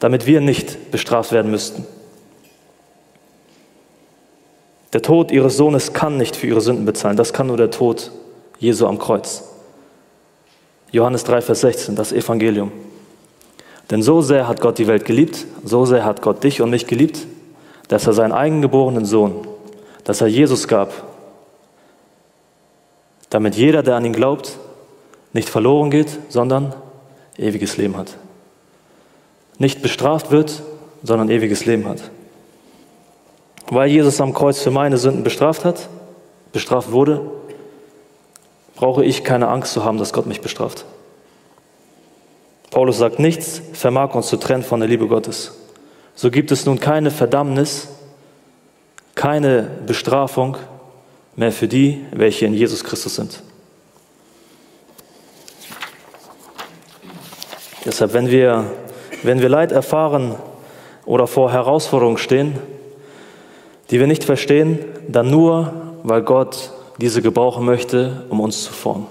[0.00, 1.86] damit wir nicht bestraft werden müssten.
[4.92, 8.10] Der Tod ihres Sohnes kann nicht für ihre Sünden bezahlen, das kann nur der Tod
[8.58, 9.44] Jesu am Kreuz.
[10.90, 12.72] Johannes 3, Vers 16, das Evangelium.
[13.90, 16.86] Denn so sehr hat Gott die Welt geliebt, so sehr hat Gott dich und mich
[16.86, 17.26] geliebt,
[17.88, 19.46] dass er seinen eigengeborenen Sohn,
[20.04, 20.92] dass er Jesus gab,
[23.30, 24.58] damit jeder, der an ihn glaubt,
[25.32, 26.74] nicht verloren geht, sondern
[27.36, 28.16] ewiges Leben hat.
[29.58, 30.62] Nicht bestraft wird,
[31.02, 32.10] sondern ewiges Leben hat.
[33.70, 35.88] Weil Jesus am Kreuz für meine Sünden bestraft hat,
[36.52, 37.20] bestraft wurde,
[38.76, 40.84] brauche ich keine Angst zu haben, dass Gott mich bestraft.
[42.70, 45.52] Paulus sagt, nichts vermag uns zu trennen von der Liebe Gottes.
[46.14, 47.88] So gibt es nun keine Verdammnis,
[49.14, 50.56] keine Bestrafung
[51.36, 53.42] mehr für die, welche in Jesus Christus sind.
[57.84, 58.70] Deshalb, wenn wir,
[59.22, 60.36] wenn wir Leid erfahren
[61.06, 62.58] oder vor Herausforderungen stehen,
[63.90, 65.72] die wir nicht verstehen, dann nur,
[66.02, 69.06] weil Gott diese gebrauchen möchte, um uns zu formen.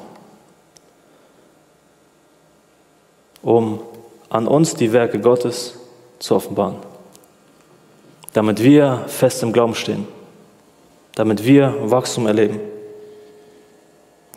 [3.42, 3.80] Um
[4.30, 5.80] an uns die Werke Gottes
[6.20, 6.76] zu offenbaren.
[8.34, 10.06] Damit wir fest im Glauben stehen.
[11.16, 12.60] Damit wir Wachstum erleben.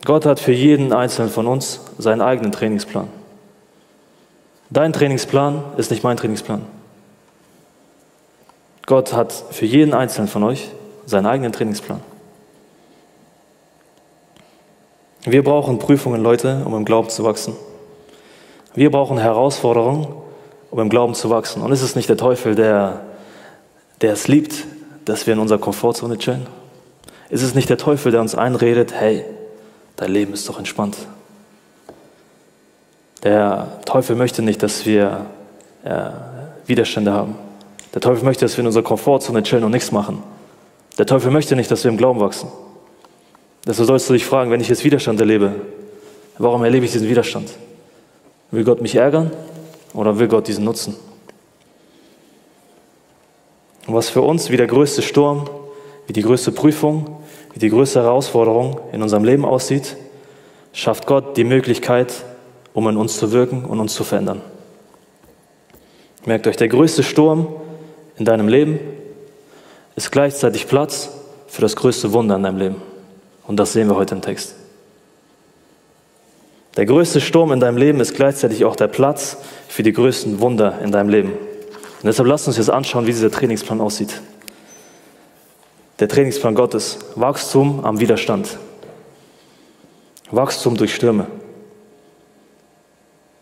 [0.05, 3.07] Gott hat für jeden Einzelnen von uns seinen eigenen Trainingsplan.
[4.69, 6.65] Dein Trainingsplan ist nicht mein Trainingsplan.
[8.91, 10.67] Gott hat für jeden Einzelnen von euch
[11.05, 12.01] seinen eigenen Trainingsplan.
[15.23, 17.55] Wir brauchen Prüfungen, Leute, um im Glauben zu wachsen.
[18.75, 20.07] Wir brauchen Herausforderungen,
[20.71, 21.61] um im Glauben zu wachsen.
[21.61, 22.99] Und ist es nicht der Teufel, der,
[24.01, 24.65] der es liebt,
[25.05, 26.45] dass wir in unserer Komfortzone chillen?
[27.29, 29.23] Ist es nicht der Teufel, der uns einredet, hey,
[29.95, 30.97] dein Leben ist doch entspannt?
[33.23, 35.27] Der Teufel möchte nicht, dass wir
[35.85, 36.09] äh,
[36.65, 37.50] Widerstände haben.
[37.93, 40.23] Der Teufel möchte, dass wir in unserer Komfortzone chillen und nichts machen.
[40.97, 42.49] Der Teufel möchte nicht, dass wir im Glauben wachsen.
[43.65, 45.53] Deshalb sollst du dich fragen, wenn ich jetzt Widerstand erlebe,
[46.37, 47.49] warum erlebe ich diesen Widerstand?
[48.49, 49.31] Will Gott mich ärgern
[49.93, 50.95] oder will Gott diesen nutzen?
[53.87, 55.49] Und was für uns wie der größte Sturm,
[56.07, 57.17] wie die größte Prüfung,
[57.53, 59.97] wie die größte Herausforderung in unserem Leben aussieht,
[60.73, 62.13] schafft Gott die Möglichkeit,
[62.73, 64.41] um in uns zu wirken und uns zu verändern.
[66.25, 67.47] Merkt euch, der größte Sturm
[68.21, 68.79] in deinem Leben
[69.95, 71.09] ist gleichzeitig Platz
[71.47, 72.75] für das größte Wunder in deinem Leben.
[73.47, 74.53] Und das sehen wir heute im Text.
[76.77, 80.79] Der größte Sturm in deinem Leben ist gleichzeitig auch der Platz für die größten Wunder
[80.83, 81.31] in deinem Leben.
[81.31, 84.21] Und deshalb lasst uns jetzt anschauen, wie dieser Trainingsplan aussieht.
[85.99, 86.99] Der Trainingsplan Gottes.
[87.15, 88.59] Wachstum am Widerstand.
[90.29, 91.25] Wachstum durch Stürme.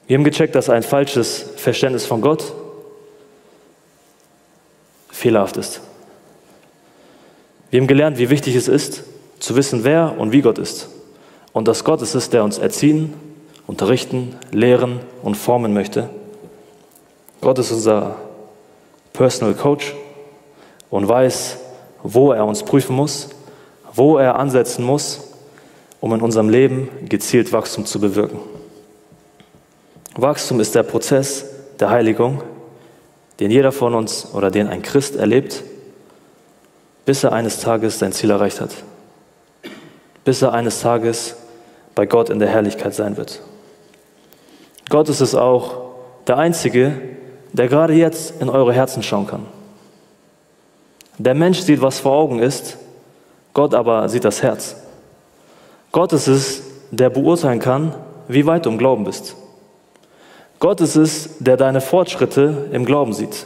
[0.08, 2.54] Wir haben gecheckt, dass ein falsches Verständnis von Gott
[5.20, 5.82] fehlerhaft ist.
[7.70, 9.04] Wir haben gelernt, wie wichtig es ist,
[9.40, 10.90] zu wissen, wer und wie Gott ist.
[11.52, 13.14] Und dass Gott es ist, der uns erziehen,
[13.68, 16.10] unterrichten, lehren und formen möchte.
[17.42, 18.16] Gott ist unser
[19.14, 19.94] Personal Coach
[20.90, 21.58] und weiß,
[22.02, 23.30] wo er uns prüfen muss,
[23.94, 25.34] wo er ansetzen muss,
[26.00, 28.40] um in unserem Leben gezielt Wachstum zu bewirken.
[30.16, 31.46] Wachstum ist der Prozess
[31.80, 32.42] der Heiligung,
[33.40, 35.64] den jeder von uns oder den ein Christ erlebt,
[37.06, 38.72] bis er eines Tages sein Ziel erreicht hat,
[40.24, 41.36] bis er eines Tages
[41.96, 43.42] bei Gott in der Herrlichkeit sein wird.
[44.90, 45.90] Gott ist es auch
[46.28, 46.94] der Einzige,
[47.54, 49.46] der gerade jetzt in eure Herzen schauen kann.
[51.18, 52.78] Der Mensch sieht, was vor Augen ist,
[53.54, 54.76] Gott aber sieht das Herz.
[55.92, 57.94] Gott ist es, der beurteilen kann,
[58.28, 59.36] wie weit du im Glauben bist.
[60.60, 63.46] Gott ist es, der deine Fortschritte im Glauben sieht.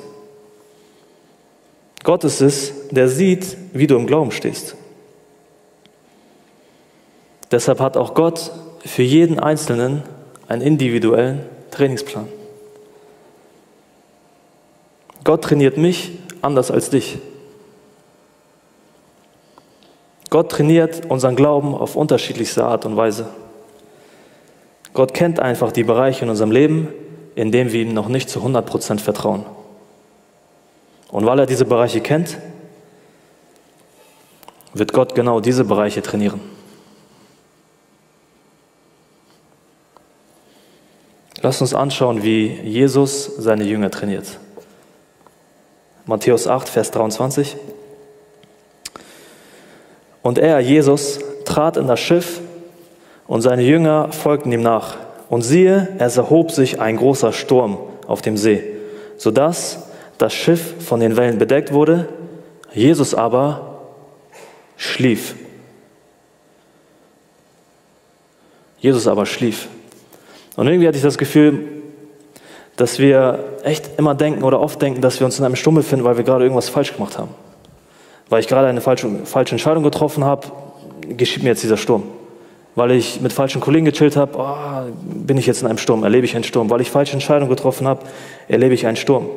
[2.04, 4.76] Gott ist es, der sieht, wie du im Glauben stehst.
[7.52, 8.52] Deshalb hat auch Gott
[8.84, 10.04] für jeden Einzelnen
[10.48, 12.28] einen individuellen Trainingsplan.
[15.24, 17.20] Gott trainiert mich anders als dich.
[20.30, 23.28] Gott trainiert unseren Glauben auf unterschiedlichste Art und Weise.
[24.94, 26.88] Gott kennt einfach die Bereiche in unserem Leben,
[27.36, 29.46] in denen wir ihm noch nicht zu 100% vertrauen.
[31.12, 32.38] Und weil er diese Bereiche kennt,
[34.74, 36.42] wird Gott genau diese Bereiche trainieren.
[41.42, 44.40] Lass uns anschauen, wie Jesus seine Jünger trainiert.
[46.06, 47.58] Matthäus 8, Vers 23.
[50.22, 52.40] Und er, Jesus, trat in das Schiff
[53.28, 55.03] und seine Jünger folgten ihm nach.
[55.34, 58.64] Und siehe, es erhob sich ein großer Sturm auf dem See,
[59.18, 59.88] sodass
[60.20, 62.08] das Schiff von den Wellen bedeckt wurde.
[62.72, 63.80] Jesus aber
[64.78, 65.34] schlief.
[68.78, 69.70] Jesus aber schlief.
[70.56, 71.68] Und irgendwie hatte ich das Gefühl,
[72.76, 76.06] dass wir echt immer denken oder oft denken, dass wir uns in einem Sturm befinden,
[76.06, 77.30] weil wir gerade irgendwas falsch gemacht haben
[78.30, 80.48] weil ich gerade eine falsche, falsche Entscheidung getroffen habe,
[81.08, 82.04] geschieht mir jetzt dieser Sturm.
[82.76, 86.26] Weil ich mit falschen Kollegen gechillt habe, oh, bin ich jetzt in einem Sturm, erlebe
[86.26, 86.70] ich einen Sturm.
[86.70, 88.04] Weil ich falsche Entscheidungen getroffen habe,
[88.48, 89.30] erlebe ich einen Sturm.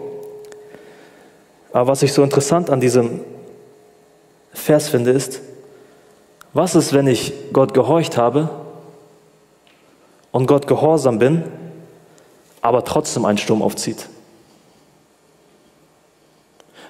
[1.73, 3.21] Aber was ich so interessant an diesem
[4.55, 5.43] Vers finde, ist,
[6.55, 8.49] was ist, wenn ich Gott gehorcht habe
[10.33, 11.45] und Gott gehorsam bin,
[12.63, 14.09] aber trotzdem ein Sturm aufzieht?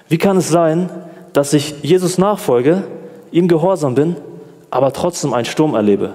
[0.07, 0.89] Wie kann es sein,
[1.33, 2.83] dass ich Jesus nachfolge,
[3.31, 4.15] ihm gehorsam bin,
[4.71, 6.13] aber trotzdem einen Sturm erlebe?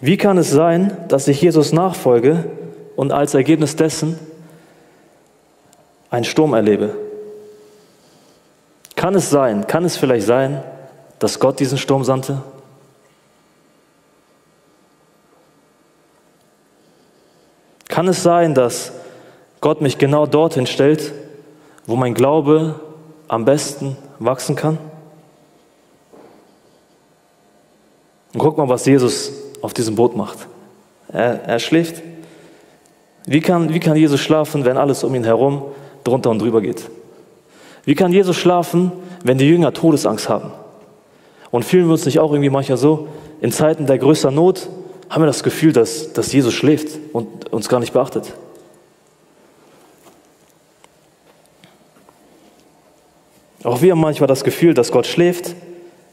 [0.00, 2.44] Wie kann es sein, dass ich Jesus nachfolge
[2.94, 4.18] und als Ergebnis dessen
[6.10, 6.94] einen Sturm erlebe?
[8.94, 10.62] Kann es sein, kann es vielleicht sein,
[11.18, 12.42] dass Gott diesen Sturm sandte?
[17.88, 18.92] Kann es sein, dass
[19.60, 21.12] Gott mich genau dorthin stellt,
[21.86, 22.78] wo mein Glaube
[23.26, 24.78] am besten wachsen kann?
[28.32, 29.32] Und guck mal, was Jesus
[29.62, 30.38] auf diesem Boot macht.
[31.12, 32.02] Er, er schläft.
[33.26, 35.62] Wie kann, wie kann Jesus schlafen, wenn alles um ihn herum
[36.04, 36.88] drunter und drüber geht?
[37.84, 38.92] Wie kann Jesus schlafen,
[39.24, 40.50] wenn die Jünger Todesangst haben?
[41.50, 43.08] Und fühlen wir uns nicht auch irgendwie manchmal so,
[43.40, 44.68] in Zeiten der größter Not
[45.08, 48.34] haben wir das Gefühl, dass, dass Jesus schläft und uns gar nicht beachtet?
[53.64, 55.54] Auch wir haben manchmal das Gefühl, dass Gott schläft,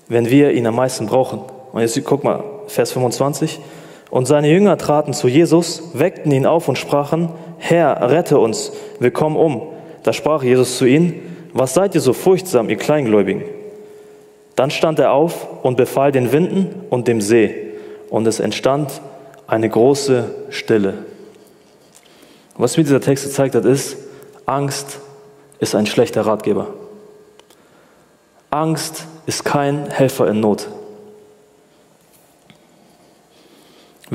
[0.07, 1.41] wenn wir ihn am meisten brauchen.
[1.71, 3.59] Und jetzt guck mal, Vers 25.
[4.09, 9.11] Und seine Jünger traten zu Jesus, weckten ihn auf und sprachen, Herr, rette uns, wir
[9.11, 9.63] kommen um.
[10.03, 13.43] Da sprach Jesus zu ihnen, was seid ihr so furchtsam, ihr Kleingläubigen?
[14.55, 17.73] Dann stand er auf und befahl den Winden und dem See,
[18.09, 19.01] und es entstand
[19.47, 20.93] eine große Stille.
[22.57, 23.97] Was mir dieser Text gezeigt hat, ist,
[24.45, 24.99] Angst
[25.59, 26.67] ist ein schlechter Ratgeber.
[28.49, 30.67] Angst ist kein Helfer in Not.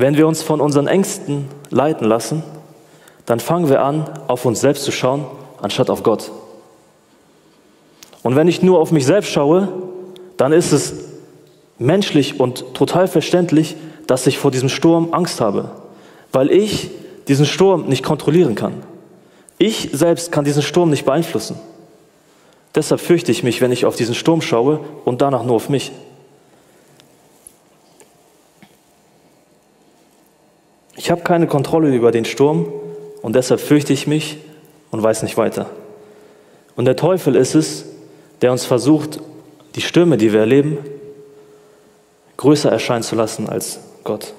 [0.01, 2.41] Wenn wir uns von unseren Ängsten leiten lassen,
[3.27, 5.25] dann fangen wir an, auf uns selbst zu schauen,
[5.61, 6.31] anstatt auf Gott.
[8.23, 9.69] Und wenn ich nur auf mich selbst schaue,
[10.37, 10.95] dann ist es
[11.77, 13.75] menschlich und total verständlich,
[14.07, 15.69] dass ich vor diesem Sturm Angst habe,
[16.31, 16.89] weil ich
[17.27, 18.73] diesen Sturm nicht kontrollieren kann.
[19.59, 21.59] Ich selbst kann diesen Sturm nicht beeinflussen.
[22.73, 25.91] Deshalb fürchte ich mich, wenn ich auf diesen Sturm schaue und danach nur auf mich.
[31.01, 32.71] Ich habe keine Kontrolle über den Sturm
[33.23, 34.37] und deshalb fürchte ich mich
[34.91, 35.67] und weiß nicht weiter.
[36.75, 37.85] Und der Teufel ist es,
[38.43, 39.19] der uns versucht,
[39.73, 40.77] die Stürme, die wir erleben,
[42.37, 44.35] größer erscheinen zu lassen als Gott.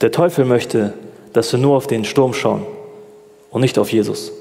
[0.00, 0.92] Der Teufel möchte,
[1.32, 2.66] dass wir nur auf den Sturm schauen
[3.52, 4.32] und nicht auf Jesus.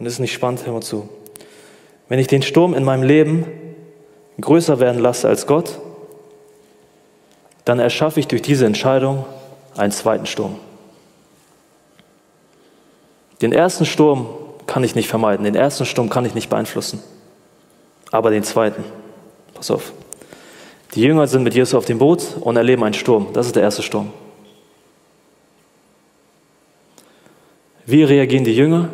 [0.00, 1.08] Und ist nicht spannend, hör mal zu.
[2.08, 3.44] Wenn ich den Sturm in meinem Leben
[4.40, 5.78] größer werden lasse als Gott,
[7.66, 9.26] dann erschaffe ich durch diese Entscheidung
[9.76, 10.56] einen zweiten Sturm.
[13.42, 14.26] Den ersten Sturm
[14.66, 17.02] kann ich nicht vermeiden, den ersten Sturm kann ich nicht beeinflussen,
[18.10, 18.82] aber den zweiten,
[19.52, 19.92] pass auf.
[20.94, 23.28] Die Jünger sind mit Jesus auf dem Boot und erleben einen Sturm.
[23.34, 24.12] Das ist der erste Sturm.
[27.86, 28.88] Wie reagieren die Jünger?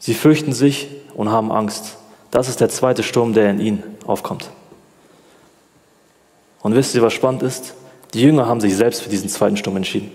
[0.00, 1.98] Sie fürchten sich und haben Angst.
[2.30, 4.50] Das ist der zweite Sturm, der in ihnen aufkommt.
[6.62, 7.74] Und wisst ihr, was spannend ist?
[8.14, 10.10] Die Jünger haben sich selbst für diesen zweiten Sturm entschieden.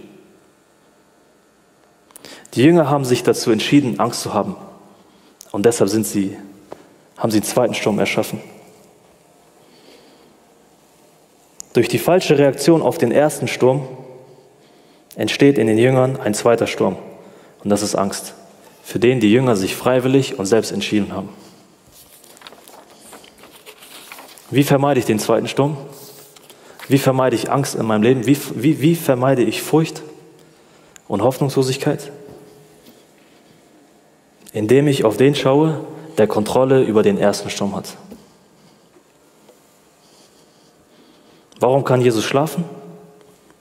[2.55, 4.55] Die Jünger haben sich dazu entschieden, Angst zu haben.
[5.51, 6.35] Und deshalb sind sie,
[7.17, 8.41] haben sie einen zweiten Sturm erschaffen.
[11.73, 13.87] Durch die falsche Reaktion auf den ersten Sturm
[15.15, 16.97] entsteht in den Jüngern ein zweiter Sturm.
[17.63, 18.33] Und das ist Angst
[18.85, 21.29] für den die Jünger sich freiwillig und selbst entschieden haben.
[24.51, 25.75] Wie vermeide ich den zweiten Sturm?
[26.87, 28.27] Wie vermeide ich Angst in meinem Leben?
[28.27, 30.03] Wie, wie, wie vermeide ich Furcht
[31.07, 32.11] und Hoffnungslosigkeit?
[34.53, 35.83] Indem ich auf den schaue,
[36.19, 37.97] der Kontrolle über den ersten Sturm hat.
[41.59, 42.65] Warum kann Jesus schlafen,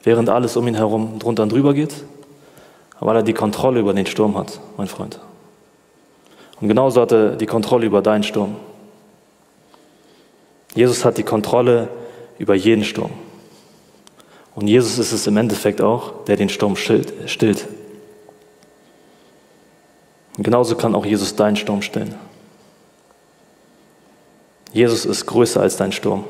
[0.03, 1.95] während alles um ihn herum drunter und drüber geht?
[2.99, 5.19] Weil er die Kontrolle über den Sturm hat, mein Freund.
[6.61, 8.55] Und genauso hat er die Kontrolle über deinen Sturm.
[10.73, 11.89] Jesus hat die Kontrolle
[12.37, 13.11] über jeden Sturm.
[14.55, 17.67] Und Jesus ist es im Endeffekt auch, der den Sturm stillt.
[20.37, 22.15] Und genauso kann auch Jesus deinen Sturm stillen.
[24.71, 26.25] Jesus ist größer als dein Sturm.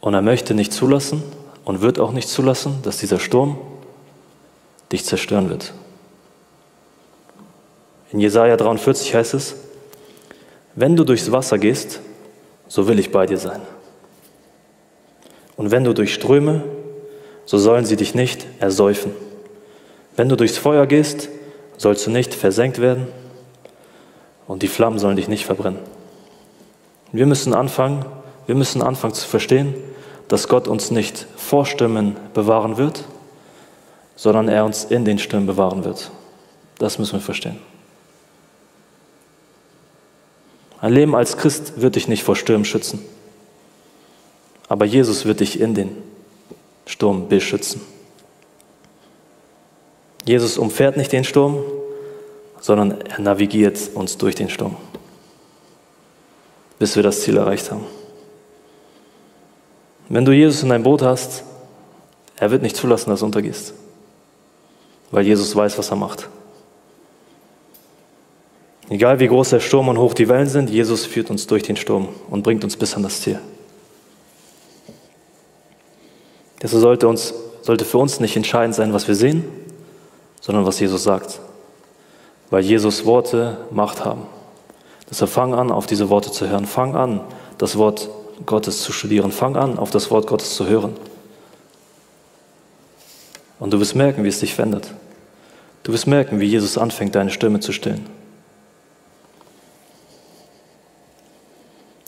[0.00, 1.22] Und er möchte nicht zulassen
[1.64, 3.58] und wird auch nicht zulassen, dass dieser Sturm
[4.92, 5.72] dich zerstören wird.
[8.12, 9.54] In Jesaja 43 heißt es:
[10.74, 12.00] Wenn du durchs Wasser gehst,
[12.68, 13.60] so will ich bei dir sein.
[15.56, 16.62] Und wenn du durch Ströme,
[17.44, 19.12] so sollen sie dich nicht ersäufen.
[20.16, 21.28] Wenn du durchs Feuer gehst,
[21.76, 23.08] sollst du nicht versenkt werden
[24.46, 25.80] und die Flammen sollen dich nicht verbrennen.
[27.12, 28.04] Wir müssen anfangen,
[28.46, 29.74] wir müssen anfangen zu verstehen,
[30.28, 33.04] dass Gott uns nicht vor Stimmen bewahren wird,
[34.20, 36.10] sondern er uns in den Stürmen bewahren wird.
[36.76, 37.56] Das müssen wir verstehen.
[40.78, 43.02] Ein Leben als Christ wird dich nicht vor Stürmen schützen,
[44.68, 45.96] aber Jesus wird dich in den
[46.84, 47.80] Sturm beschützen.
[50.26, 51.64] Jesus umfährt nicht den Sturm,
[52.60, 54.76] sondern er navigiert uns durch den Sturm,
[56.78, 57.86] bis wir das Ziel erreicht haben.
[60.10, 61.42] Wenn du Jesus in dein Boot hast,
[62.36, 63.79] er wird nicht zulassen, dass du untergehst
[65.10, 66.28] weil Jesus weiß, was er macht.
[68.88, 71.76] Egal wie groß der Sturm und hoch die Wellen sind, Jesus führt uns durch den
[71.76, 73.38] Sturm und bringt uns bis an das Ziel.
[76.60, 77.32] Deshalb sollte, uns,
[77.62, 79.44] sollte für uns nicht entscheidend sein, was wir sehen,
[80.40, 81.40] sondern was Jesus sagt.
[82.50, 84.22] Weil Jesus Worte Macht haben.
[85.08, 86.66] Deshalb fang an, auf diese Worte zu hören.
[86.66, 87.20] Fang an,
[87.58, 88.10] das Wort
[88.44, 89.30] Gottes zu studieren.
[89.30, 90.96] Fang an, auf das Wort Gottes zu hören.
[93.60, 94.92] Und du wirst merken, wie es dich verändert.
[95.82, 98.06] Du wirst merken, wie Jesus anfängt, deine Stimme zu stillen.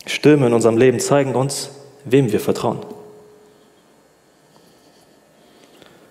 [0.06, 1.70] Stürme in unserem Leben zeigen uns,
[2.04, 2.78] wem wir vertrauen.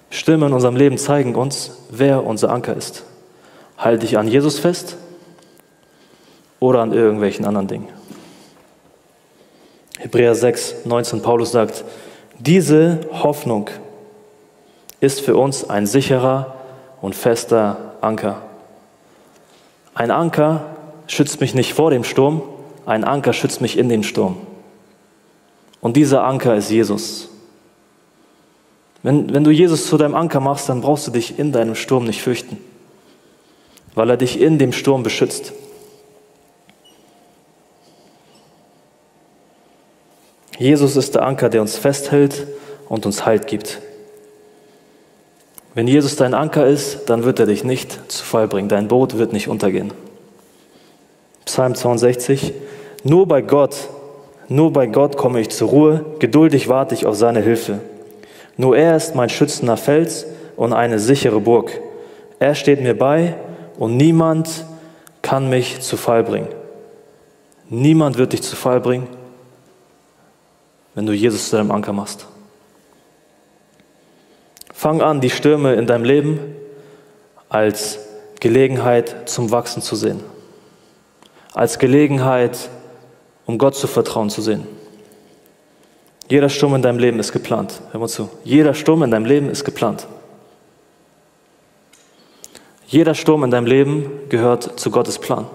[0.09, 3.03] Stürme in unserem Leben zeigen uns, wer unser Anker ist.
[3.78, 4.97] Halte dich an Jesus fest
[6.59, 7.89] oder an irgendwelchen anderen Dingen.
[9.97, 11.84] Hebräer 6, 19, Paulus sagt,
[12.39, 13.70] diese Hoffnung
[14.99, 16.61] ist für uns ein sicherer
[17.02, 18.41] und fester Anker.
[19.93, 20.78] Ein Anker
[21.08, 22.41] schützt mich nicht vor dem Sturm,
[22.86, 24.38] ein Anker schützt mich in dem Sturm.
[25.82, 27.30] Und dieser Anker ist Jesus.
[29.04, 32.06] Wenn, wenn du Jesus zu deinem Anker machst, dann brauchst du dich in deinem Sturm
[32.06, 32.58] nicht fürchten,
[33.95, 35.54] weil er dich in dem Sturm beschützt.
[40.58, 42.45] Jesus ist der Anker, der uns festhält
[42.88, 43.82] und uns Halt gibt.
[45.74, 48.68] Wenn Jesus dein Anker ist, dann wird er dich nicht zu Fall bringen.
[48.68, 49.94] Dein Boot wird nicht untergehen.
[51.46, 52.54] Psalm 62.
[53.04, 53.76] Nur bei Gott,
[54.50, 56.06] nur bei Gott komme ich zur Ruhe.
[56.20, 57.80] Geduldig warte ich auf seine Hilfe.
[58.58, 60.26] Nur er ist mein schützender Fels
[60.58, 61.72] und eine sichere Burg.
[62.40, 63.36] Er steht mir bei
[63.80, 64.66] und niemand
[65.22, 66.50] kann mich zu Fall bringen.
[67.70, 69.08] Niemand wird dich zu Fall bringen,
[70.96, 72.28] wenn du Jesus zu deinem Anker machst.
[74.82, 76.40] Fang an, die Stürme in deinem Leben
[77.50, 78.00] als
[78.40, 80.22] Gelegenheit zum Wachsen zu sehen.
[81.54, 82.58] Als Gelegenheit,
[83.46, 84.66] um Gott zu vertrauen zu sehen.
[86.28, 87.80] Jeder Sturm in deinem Leben ist geplant.
[87.92, 88.28] Hör mal zu.
[88.44, 90.08] Jeder Sturm in deinem Leben ist geplant.
[92.88, 95.46] Jeder Sturm in deinem Leben gehört zu Gottes Plan.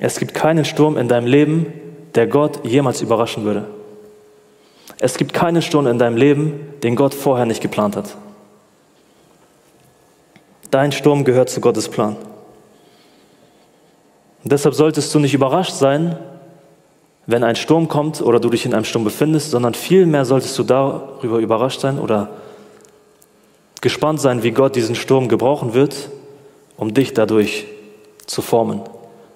[0.00, 1.72] Es gibt keinen Sturm in deinem Leben,
[2.16, 3.77] der Gott jemals überraschen würde.
[5.00, 8.16] Es gibt keinen Sturm in deinem Leben, den Gott vorher nicht geplant hat.
[10.70, 12.16] Dein Sturm gehört zu Gottes Plan.
[14.42, 16.18] Und deshalb solltest du nicht überrascht sein,
[17.26, 20.62] wenn ein Sturm kommt oder du dich in einem Sturm befindest, sondern vielmehr solltest du
[20.62, 22.30] darüber überrascht sein oder
[23.80, 26.08] gespannt sein, wie Gott diesen Sturm gebrauchen wird,
[26.76, 27.66] um dich dadurch
[28.26, 28.80] zu formen,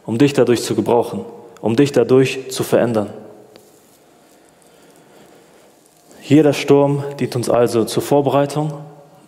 [0.07, 1.25] um dich dadurch zu gebrauchen,
[1.61, 3.11] um dich dadurch zu verändern.
[6.33, 8.73] Jeder Sturm dient uns also zur Vorbereitung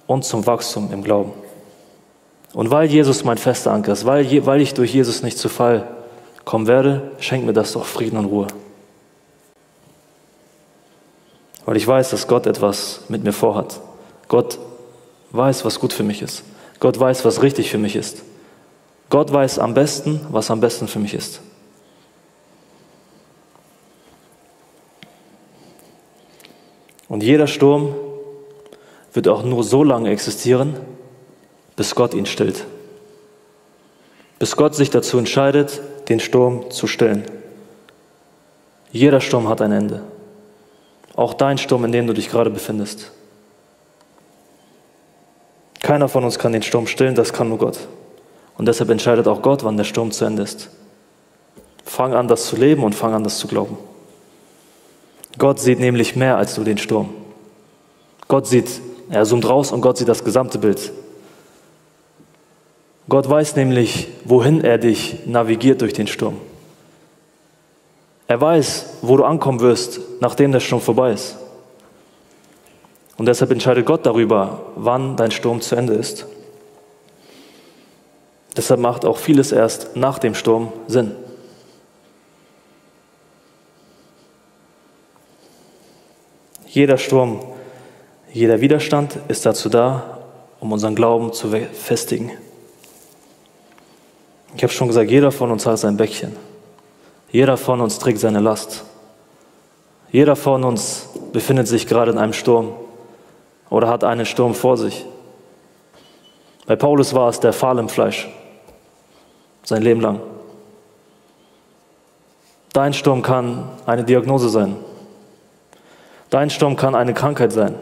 [0.07, 1.32] und zum Wachstum im Glauben.
[2.55, 5.86] Und weil Jesus mein fester Anker ist, weil, weil ich durch Jesus nicht zu Fall
[6.46, 8.46] kommen werde, schenkt mir das doch Frieden und Ruhe.
[11.66, 13.80] Weil ich weiß, dass Gott etwas mit mir vorhat.
[14.28, 14.59] Gott
[15.32, 16.42] weiß, was gut für mich ist.
[16.80, 18.22] Gott weiß, was richtig für mich ist.
[19.11, 21.42] Gott weiß am besten, was am besten für mich ist.
[27.09, 27.94] Und jeder Sturm
[29.12, 30.76] wird auch nur so lange existieren,
[31.76, 32.64] bis Gott ihn stillt.
[34.38, 37.24] Bis Gott sich dazu entscheidet, den Sturm zu stillen.
[38.92, 40.02] Jeder Sturm hat ein Ende.
[41.16, 43.12] Auch dein Sturm, in dem du dich gerade befindest.
[45.80, 47.78] Keiner von uns kann den Sturm stillen, das kann nur Gott.
[48.57, 50.70] Und deshalb entscheidet auch Gott, wann der Sturm zu Ende ist.
[51.84, 53.76] Fang an, das zu leben und fang an, das zu glauben.
[55.39, 57.11] Gott sieht nämlich mehr als nur den Sturm.
[58.28, 58.80] Gott sieht,
[59.11, 60.93] er zoomt raus und Gott sieht das gesamte Bild.
[63.09, 66.37] Gott weiß nämlich, wohin er dich navigiert durch den Sturm.
[68.26, 71.37] Er weiß, wo du ankommen wirst, nachdem der Sturm vorbei ist.
[73.16, 76.26] Und deshalb entscheidet Gott darüber, wann dein Sturm zu Ende ist.
[78.57, 81.12] Deshalb macht auch vieles erst nach dem Sturm Sinn.
[86.75, 87.39] Jeder Sturm,
[88.33, 90.18] jeder Widerstand ist dazu da,
[90.59, 92.33] um unseren Glauben zu festigen.
[94.57, 96.35] Ich habe schon gesagt, jeder von uns hat sein Bäckchen.
[97.31, 98.83] Jeder von uns trägt seine Last.
[100.11, 102.72] Jeder von uns befindet sich gerade in einem Sturm
[103.70, 105.07] oder hat einen Sturm vor sich.
[106.66, 108.29] Bei Paulus war es der Pfahl im Fleisch,
[109.62, 110.20] sein Leben lang.
[112.72, 114.75] Dein Sturm kann eine Diagnose sein.
[116.35, 117.76] Dein Sturm kann eine Krankheit sein.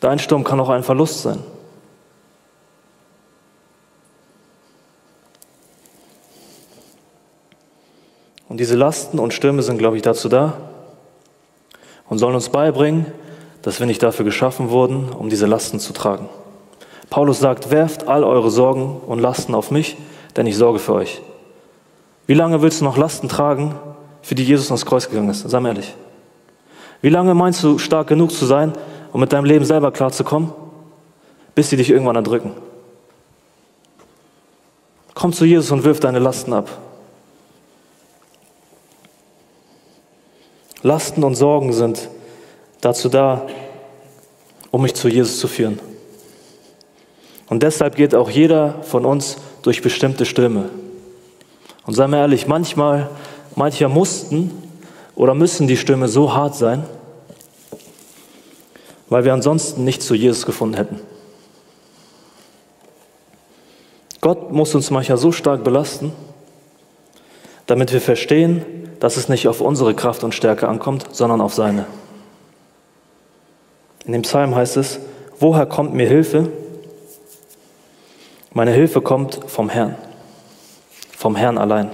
[0.00, 1.38] Dein Sturm kann auch ein Verlust sein.
[8.48, 10.54] Und diese Lasten und Stürme sind, glaube ich, dazu da
[12.08, 13.06] und sollen uns beibringen,
[13.62, 16.28] dass wir nicht dafür geschaffen wurden, um diese Lasten zu tragen.
[17.10, 19.96] Paulus sagt, werft all eure Sorgen und Lasten auf mich,
[20.34, 21.22] denn ich sorge für euch.
[22.26, 23.76] Wie lange willst du noch Lasten tragen,
[24.20, 25.48] für die Jesus ans Kreuz gegangen ist?
[25.48, 25.94] Sei mal ehrlich.
[27.06, 28.72] Wie lange meinst du, stark genug zu sein,
[29.12, 30.50] um mit deinem Leben selber klarzukommen,
[31.54, 32.50] bis sie dich irgendwann erdrücken?
[35.14, 36.68] Komm zu Jesus und wirf deine Lasten ab.
[40.82, 42.08] Lasten und Sorgen sind
[42.80, 43.46] dazu da,
[44.72, 45.78] um mich zu Jesus zu führen.
[47.48, 50.70] Und deshalb geht auch jeder von uns durch bestimmte Stürme.
[51.86, 53.10] Und seien wir ehrlich, manchmal,
[53.54, 54.50] mancher mussten
[55.14, 56.82] oder müssen die Stürme so hart sein,
[59.08, 61.00] weil wir ansonsten nicht zu Jesus gefunden hätten.
[64.20, 66.12] Gott muss uns manchmal so stark belasten,
[67.66, 68.64] damit wir verstehen,
[68.98, 71.86] dass es nicht auf unsere Kraft und Stärke ankommt, sondern auf seine.
[74.04, 75.00] In dem Psalm heißt es,
[75.38, 76.48] woher kommt mir Hilfe?
[78.52, 79.96] Meine Hilfe kommt vom Herrn,
[81.16, 81.90] vom Herrn allein.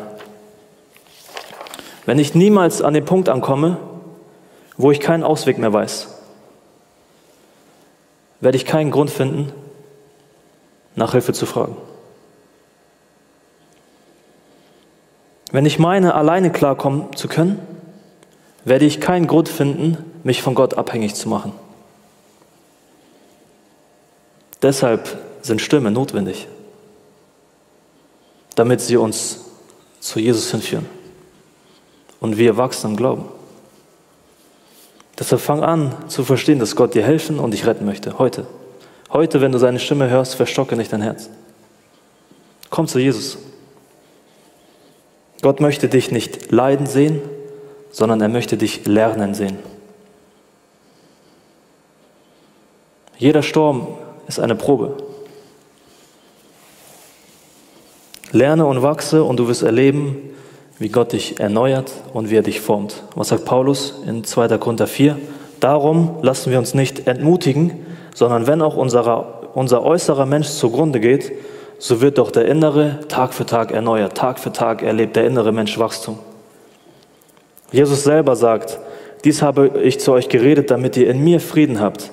[2.07, 3.79] Wenn ich niemals an den Punkt ankomme,
[4.77, 6.09] wo ich keinen Ausweg mehr weiß,
[8.43, 9.53] werde ich keinen Grund finden,
[10.97, 11.77] nach Hilfe zu fragen.
[15.53, 17.61] Wenn ich meine, alleine klarkommen zu können,
[18.65, 21.53] werde ich keinen Grund finden, mich von Gott abhängig zu machen.
[24.61, 26.49] Deshalb sind Stürme notwendig,
[28.57, 29.45] damit sie uns
[30.01, 30.87] zu Jesus hinführen.
[32.19, 33.25] Und wir wachsen im Glauben.
[35.23, 38.19] Deshalb fang an zu verstehen, dass Gott dir helfen und dich retten möchte.
[38.19, 38.45] Heute.
[39.13, 41.31] Heute, wenn du seine Stimme hörst, verstocke nicht dein Herz.
[42.71, 43.39] Komm zu Jesus.
[45.41, 47.21] Gott möchte dich nicht leiden sehen,
[47.93, 49.59] sondern er möchte dich lernen sehen.
[53.17, 53.97] Jeder Sturm
[54.27, 54.97] ist eine Probe.
[58.33, 60.35] Lerne und wachse und du wirst erleben,
[60.83, 63.05] wie Gott dich erneuert und wie er dich formt.
[63.15, 64.59] Was sagt Paulus in 2.
[64.59, 65.17] Korinther 4?
[65.61, 71.33] Darum lassen wir uns nicht entmutigen, sondern wenn auch unser, unser äußerer Mensch zugrunde geht,
[71.79, 74.17] so wird doch der innere Tag für Tag erneuert.
[74.17, 76.19] Tag für Tag erlebt der innere Mensch Wachstum.
[77.71, 78.79] Jesus selber sagt,
[79.25, 82.11] dies habe ich zu euch geredet, damit ihr in mir Frieden habt,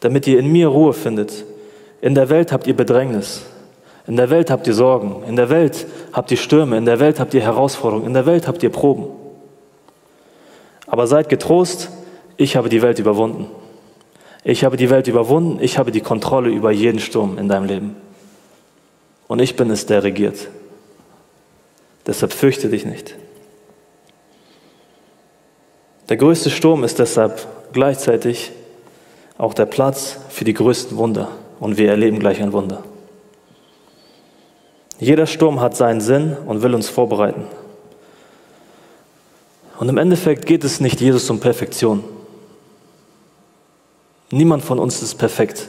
[0.00, 1.44] damit ihr in mir Ruhe findet.
[2.02, 3.46] In der Welt habt ihr Bedrängnis,
[4.06, 7.20] in der Welt habt ihr Sorgen, in der Welt habt ihr Stürme, in der Welt
[7.20, 9.06] habt ihr Herausforderungen, in der Welt habt ihr Proben.
[10.86, 11.90] Aber seid getrost,
[12.36, 13.46] ich habe die Welt überwunden.
[14.44, 17.96] Ich habe die Welt überwunden, ich habe die Kontrolle über jeden Sturm in deinem Leben.
[19.28, 20.48] Und ich bin es, der regiert.
[22.06, 23.14] Deshalb fürchte dich nicht.
[26.08, 28.50] Der größte Sturm ist deshalb gleichzeitig
[29.38, 31.28] auch der Platz für die größten Wunder.
[31.60, 32.82] Und wir erleben gleich ein Wunder.
[35.02, 37.46] Jeder Sturm hat seinen Sinn und will uns vorbereiten.
[39.80, 42.04] Und im Endeffekt geht es nicht Jesus um Perfektion.
[44.30, 45.66] Niemand von uns ist perfekt,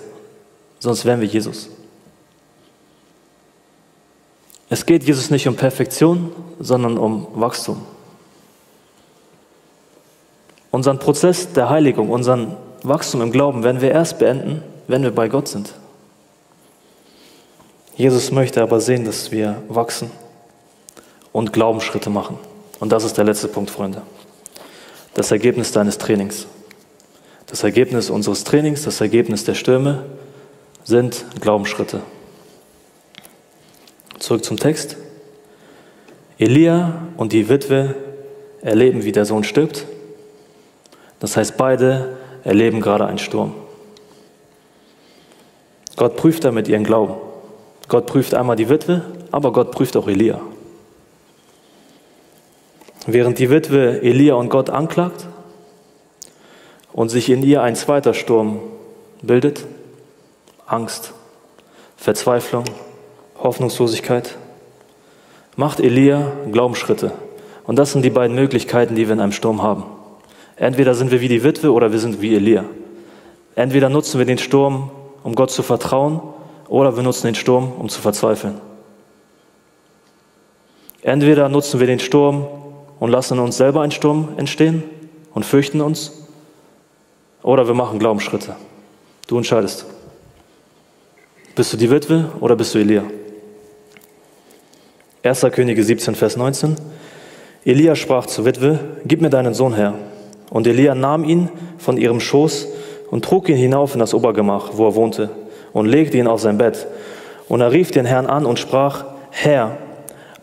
[0.78, 1.70] sonst wären wir Jesus.
[4.70, 7.82] Es geht Jesus nicht um Perfektion, sondern um Wachstum.
[10.70, 15.28] Unseren Prozess der Heiligung, unseren Wachstum im Glauben werden wir erst beenden, wenn wir bei
[15.28, 15.74] Gott sind.
[17.96, 20.10] Jesus möchte aber sehen, dass wir wachsen
[21.32, 22.40] und Glaubensschritte machen.
[22.80, 24.02] Und das ist der letzte Punkt, Freunde.
[25.14, 26.48] Das Ergebnis deines Trainings.
[27.48, 30.06] Das Ergebnis unseres Trainings, das Ergebnis der Stürme
[30.84, 32.02] sind Glaubensschritte.
[34.18, 34.98] Zurück zum Text.
[36.40, 37.96] Elia und die Witwe
[38.62, 39.86] erleben, wie der Sohn stirbt.
[41.20, 43.54] Das heißt, beide erleben gerade einen Sturm.
[45.96, 47.16] Gott prüft damit ihren Glauben.
[47.94, 50.42] Gott prüft einmal die Witwe, aber Gott prüft auch Elia.
[53.06, 55.28] Während die Witwe Elia und Gott anklagt
[56.92, 58.62] und sich in ihr ein zweiter Sturm
[59.22, 59.68] bildet,
[60.66, 61.14] Angst,
[61.96, 62.64] Verzweiflung,
[63.38, 64.40] Hoffnungslosigkeit,
[65.56, 67.12] macht Elia Glaubensschritte.
[67.64, 69.84] Und das sind die beiden Möglichkeiten, die wir in einem Sturm haben.
[70.56, 72.66] Entweder sind wir wie die Witwe oder wir sind wie Elia.
[73.54, 74.90] Entweder nutzen wir den Sturm,
[75.22, 76.33] um Gott zu vertrauen,
[76.74, 78.60] oder wir nutzen den Sturm, um zu verzweifeln.
[81.04, 82.48] Entweder nutzen wir den Sturm
[83.00, 84.82] und lassen uns selber einen Sturm entstehen
[85.36, 86.26] und fürchten uns,
[87.44, 88.56] oder wir machen Glaubensschritte.
[89.28, 89.86] Du entscheidest.
[91.56, 93.04] Bist du die Witwe oder bist du Elia?
[95.22, 95.42] 1.
[95.52, 96.76] Könige 17, Vers 19.
[97.66, 99.94] Elia sprach zur Witwe, gib mir deinen Sohn her.
[100.50, 102.68] Und Elia nahm ihn von ihrem Schoß
[103.12, 105.30] und trug ihn hinauf in das Obergemach, wo er wohnte
[105.74, 106.88] und legte ihn auf sein Bett.
[107.50, 109.78] Und er rief den Herrn an und sprach, Herr,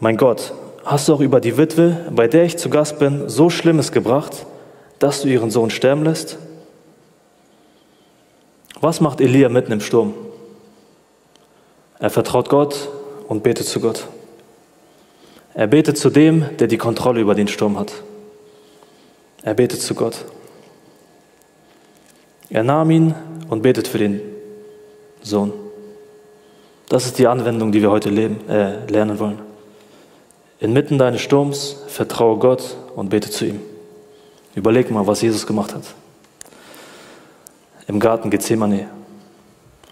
[0.01, 0.53] mein Gott,
[0.85, 4.45] hast du auch über die Witwe, bei der ich zu Gast bin, so Schlimmes gebracht,
[4.99, 6.39] dass du ihren Sohn sterben lässt?
[8.81, 10.15] Was macht Elia mitten im Sturm?
[11.99, 12.89] Er vertraut Gott
[13.29, 14.07] und betet zu Gott.
[15.55, 17.93] Er betet zu dem, der die Kontrolle über den Sturm hat.
[19.43, 20.25] Er betet zu Gott.
[22.49, 23.15] Er nahm ihn
[23.49, 24.30] und betet für den
[25.23, 25.53] Sohn.
[26.89, 29.39] Das ist die Anwendung, die wir heute leben, äh, lernen wollen.
[30.59, 33.61] Inmitten deines Sturms vertraue Gott und bete zu ihm.
[34.55, 35.85] Überleg mal, was Jesus gemacht hat.
[37.87, 38.89] Im Garten Gethsemane,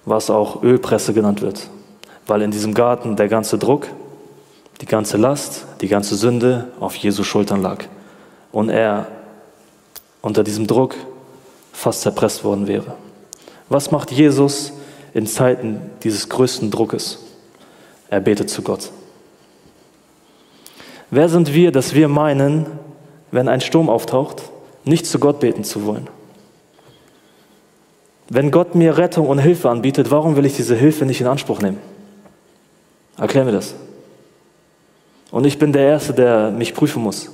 [0.04, 1.68] was auch Ölpresse genannt wird,
[2.26, 3.86] weil in diesem Garten der ganze Druck,
[4.80, 7.84] die ganze Last, die ganze Sünde auf Jesu Schultern lag
[8.52, 9.06] und er
[10.20, 10.96] unter diesem Druck
[11.72, 12.94] fast zerpresst worden wäre.
[13.68, 14.72] Was macht Jesus
[15.18, 17.18] in Zeiten dieses größten Druckes.
[18.08, 18.90] Er betet zu Gott.
[21.10, 22.66] Wer sind wir, dass wir meinen,
[23.30, 24.42] wenn ein Sturm auftaucht,
[24.84, 26.06] nicht zu Gott beten zu wollen?
[28.30, 31.60] Wenn Gott mir Rettung und Hilfe anbietet, warum will ich diese Hilfe nicht in Anspruch
[31.60, 31.78] nehmen?
[33.16, 33.74] Erklär mir das.
[35.30, 37.30] Und ich bin der Erste, der mich prüfen muss.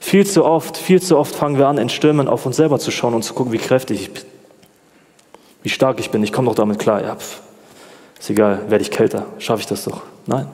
[0.00, 2.90] Viel zu oft, viel zu oft fangen wir an, in Stürmen auf uns selber zu
[2.90, 4.22] schauen und zu gucken, wie kräftig ich bin
[5.66, 7.02] wie stark ich bin, ich komme doch damit klar.
[7.02, 7.40] Ja, pf,
[8.20, 10.02] ist egal, werde ich kälter, schaffe ich das doch.
[10.24, 10.46] Nein.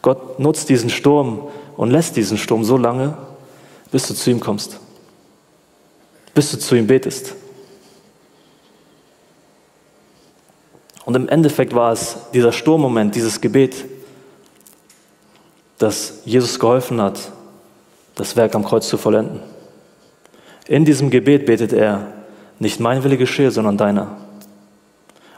[0.00, 1.46] Gott nutzt diesen Sturm
[1.76, 3.18] und lässt diesen Sturm so lange,
[3.92, 4.80] bis du zu ihm kommst,
[6.32, 7.34] bis du zu ihm betest.
[11.04, 13.84] Und im Endeffekt war es dieser Sturmmoment, dieses Gebet,
[15.76, 17.30] das Jesus geholfen hat,
[18.14, 19.40] das Werk am Kreuz zu vollenden.
[20.66, 22.06] In diesem Gebet betet er,
[22.58, 24.25] nicht mein Wille geschehe, sondern deiner.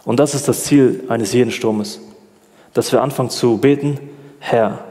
[0.09, 2.01] Und das ist das Ziel eines jeden Sturmes,
[2.73, 4.01] dass wir anfangen zu beten,
[4.39, 4.83] Herr,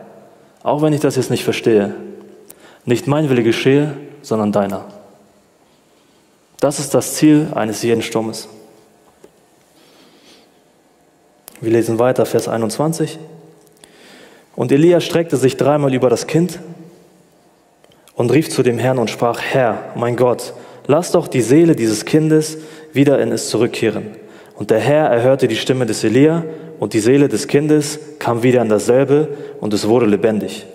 [0.62, 1.96] auch wenn ich das jetzt nicht verstehe,
[2.86, 4.86] nicht mein Wille geschehe, sondern deiner.
[6.60, 8.48] Das ist das Ziel eines jeden Sturmes.
[11.62, 13.18] Wir lesen weiter, Vers 21.
[14.56, 16.60] Und Elia streckte sich dreimal über das Kind
[18.14, 20.54] und rief zu dem Herrn und sprach, Herr, mein Gott,
[20.86, 22.60] lass doch die Seele dieses Kindes
[22.94, 24.27] wieder in es zurückkehren.
[24.58, 26.44] Und der Herr erhörte die Stimme des Elia
[26.80, 29.30] und die Seele des Kindes kam wieder in dasselbe
[29.62, 30.66] und es wurde lebendig.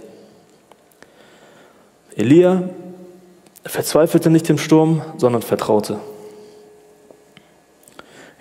[2.14, 2.62] Elia
[3.64, 5.98] verzweifelte nicht im Sturm, sondern vertraute.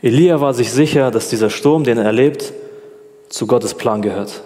[0.03, 2.53] Elia war sich sicher, dass dieser Sturm, den er erlebt,
[3.29, 4.43] zu Gottes Plan gehört.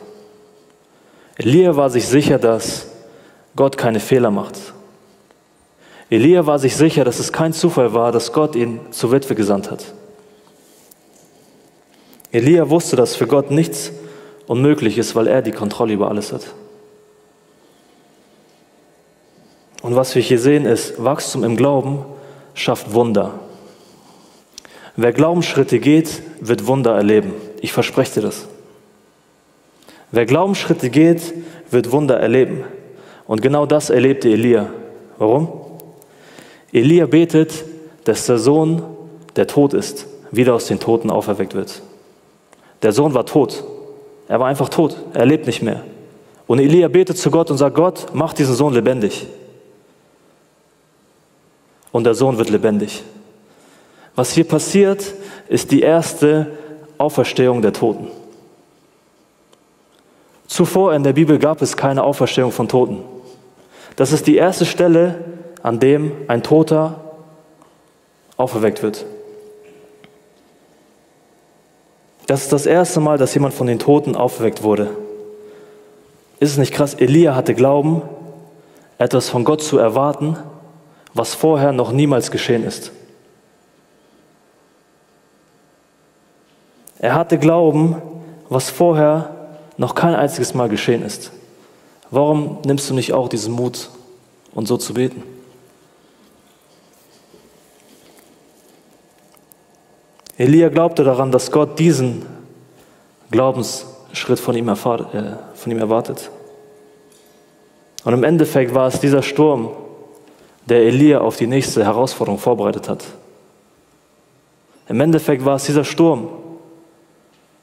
[1.38, 2.88] Elia war sich sicher, dass
[3.58, 4.58] Gott keine Fehler macht.
[6.10, 9.72] Elia war sich sicher, dass es kein Zufall war, dass Gott ihn zur Witwe gesandt
[9.72, 9.94] hat.
[12.36, 13.94] Elia wusste, dass für Gott nichts
[14.46, 16.54] unmöglich ist, weil er die Kontrolle über alles hat.
[19.82, 22.04] Und was wir hier sehen, ist, Wachstum im Glauben
[22.54, 23.40] schafft Wunder.
[24.98, 27.34] Wer Glaubensschritte geht, wird Wunder erleben.
[27.62, 28.48] Ich verspreche dir das.
[30.12, 31.34] Wer Glaubensschritte geht,
[31.72, 32.66] wird Wunder erleben.
[33.28, 34.70] Und genau das erlebte Elia.
[35.18, 35.48] Warum?
[36.74, 37.64] Elia betet,
[38.04, 38.84] dass der Sohn,
[39.38, 41.82] der tot ist, wieder aus den Toten auferweckt wird.
[42.86, 43.64] Der Sohn war tot.
[44.28, 44.96] Er war einfach tot.
[45.16, 45.82] Er lebt nicht mehr.
[46.46, 49.26] Und Elia betet zu Gott und sagt, Gott, mach diesen Sohn lebendig.
[51.92, 53.02] Und der Sohn wird lebendig.
[54.14, 55.04] Was hier passiert,
[55.50, 56.52] ist die erste
[57.00, 58.08] Auferstehung der Toten.
[60.46, 63.00] Zuvor in der Bibel gab es keine Auferstehung von Toten.
[63.96, 65.26] Das ist die erste Stelle,
[65.64, 67.00] an dem ein Toter
[68.38, 69.08] auferweckt wird.
[72.28, 74.90] Das ist das erste Mal, dass jemand von den Toten auferweckt wurde.
[76.40, 76.94] Ist es nicht krass?
[76.96, 78.02] Elia hatte Glauben,
[78.98, 80.38] etwas von Gott zu erwarten,
[81.14, 82.92] was vorher noch niemals geschehen ist.
[87.00, 88.02] Er hatte Glauben,
[88.50, 89.36] was vorher
[89.78, 91.32] noch kein einziges Mal geschehen ist.
[92.10, 93.90] Warum nimmst du nicht auch diesen Mut,
[94.54, 95.22] und so zu beten?
[100.38, 102.26] Elia glaubte daran, dass Gott diesen
[103.32, 106.30] Glaubensschritt von ihm, erfahr, äh, von ihm erwartet.
[108.04, 109.70] Und im Endeffekt war es dieser Sturm,
[110.66, 113.06] der Elia auf die nächste Herausforderung vorbereitet hat.
[114.88, 116.28] Im Endeffekt war es dieser Sturm,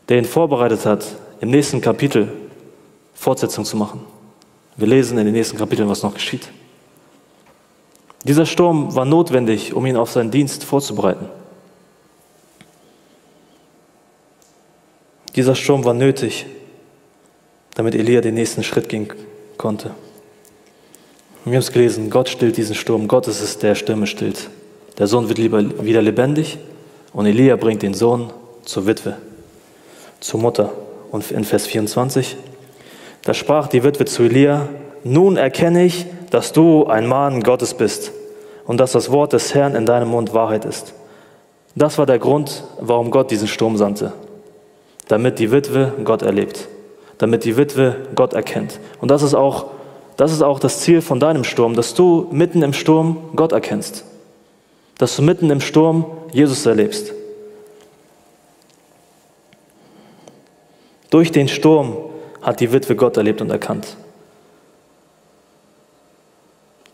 [0.08, 1.04] der ihn vorbereitet hat,
[1.40, 2.32] im nächsten Kapitel
[3.14, 4.00] Fortsetzung zu machen.
[4.76, 6.48] Wir lesen in den nächsten Kapiteln, was noch geschieht.
[8.24, 11.28] Dieser Sturm war notwendig, um ihn auf seinen Dienst vorzubereiten.
[15.36, 16.46] Dieser Sturm war nötig,
[17.74, 19.08] damit Elia den nächsten Schritt gehen
[19.56, 19.92] konnte.
[21.44, 24.48] Wir haben es gelesen, Gott stillt diesen Sturm, Gott ist es, der Stürme stillt.
[24.98, 26.58] Der Sohn wird lieber wieder lebendig
[27.12, 28.30] und Elia bringt den Sohn
[28.64, 29.16] zur Witwe,
[30.20, 30.72] zur Mutter.
[31.10, 32.36] Und in Vers 24,
[33.22, 34.68] da sprach die Witwe zu Elia,
[35.04, 38.12] nun erkenne ich, dass du ein Mann Gottes bist
[38.66, 40.94] und dass das Wort des Herrn in deinem Mund Wahrheit ist.
[41.74, 44.12] Das war der Grund, warum Gott diesen Sturm sandte,
[45.08, 46.68] damit die Witwe Gott erlebt,
[47.18, 48.78] damit die Witwe Gott erkennt.
[49.00, 49.66] Und das ist auch
[50.16, 54.04] das, ist auch das Ziel von deinem Sturm, dass du mitten im Sturm Gott erkennst,
[54.98, 57.12] dass du mitten im Sturm Jesus erlebst.
[61.10, 61.96] Durch den Sturm
[62.40, 63.96] hat die Witwe Gott erlebt und erkannt.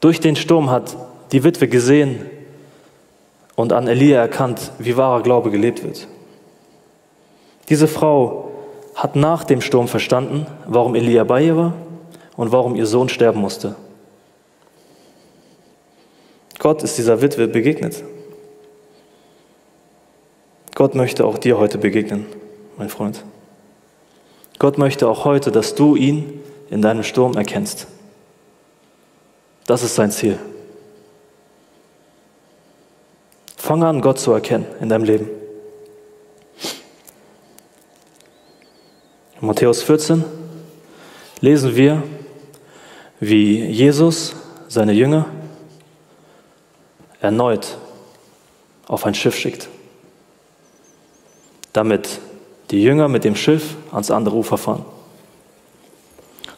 [0.00, 0.96] Durch den Sturm hat
[1.32, 2.26] die Witwe gesehen
[3.56, 6.06] und an Elia erkannt, wie wahrer Glaube gelebt wird.
[7.68, 8.50] Diese Frau
[8.94, 11.74] hat nach dem Sturm verstanden, warum Elia bei ihr war
[12.36, 13.76] und warum ihr Sohn sterben musste.
[16.58, 18.02] Gott ist dieser Witwe begegnet.
[20.74, 22.26] Gott möchte auch dir heute begegnen,
[22.76, 23.24] mein Freund.
[24.58, 26.40] Gott möchte auch heute, dass du ihn
[26.70, 27.86] in deinem Sturm erkennst.
[29.66, 30.38] Das ist sein Ziel.
[33.56, 35.28] Fang an, Gott zu erkennen in deinem Leben.
[39.40, 40.24] Matthäus 14,
[41.40, 42.02] lesen wir,
[43.20, 44.34] wie Jesus
[44.66, 45.26] seine Jünger
[47.20, 47.78] erneut
[48.88, 49.68] auf ein Schiff schickt,
[51.72, 52.18] damit
[52.72, 54.84] die Jünger mit dem Schiff ans andere Ufer fahren.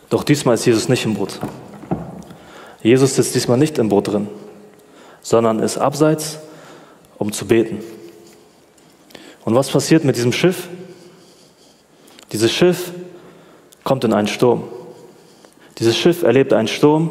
[0.09, 1.39] Doch diesmal ist Jesus nicht im Boot.
[2.83, 4.27] Jesus sitzt diesmal nicht im Boot drin,
[5.21, 6.39] sondern ist abseits,
[7.19, 7.81] um zu beten.
[9.45, 10.69] Und was passiert mit diesem Schiff?
[12.33, 12.93] Dieses Schiff
[13.85, 14.65] kommt in einen Sturm.
[15.79, 17.11] Dieses Schiff erlebt einen Sturm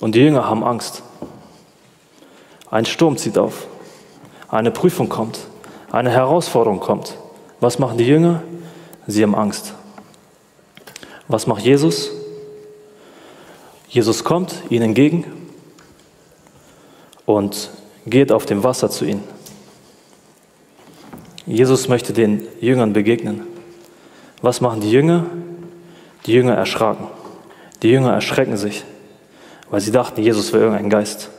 [0.00, 1.02] und die Jünger haben Angst.
[2.70, 3.66] Ein Sturm zieht auf,
[4.48, 5.38] eine Prüfung kommt,
[5.90, 7.16] eine Herausforderung kommt.
[7.60, 8.42] Was machen die Jünger?
[9.06, 9.74] Sie haben Angst.
[11.28, 12.10] Was macht Jesus?
[13.88, 15.24] Jesus kommt ihnen entgegen
[17.26, 17.70] und
[18.06, 19.24] geht auf dem Wasser zu ihnen.
[21.46, 23.49] Jesus möchte den Jüngern begegnen.
[24.42, 25.26] Was machen die Jünger?
[26.26, 27.06] Die Jünger erschraken.
[27.82, 28.84] Die Jünger erschrecken sich,
[29.70, 31.30] weil sie dachten, Jesus wäre irgendein Geist.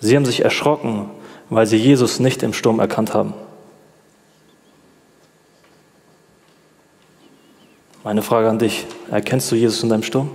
[0.00, 1.10] Sie haben sich erschrocken,
[1.48, 3.34] weil sie Jesus nicht im Sturm erkannt haben.
[8.02, 10.30] Meine Frage an dich, erkennst du Jesus in deinem Sturm?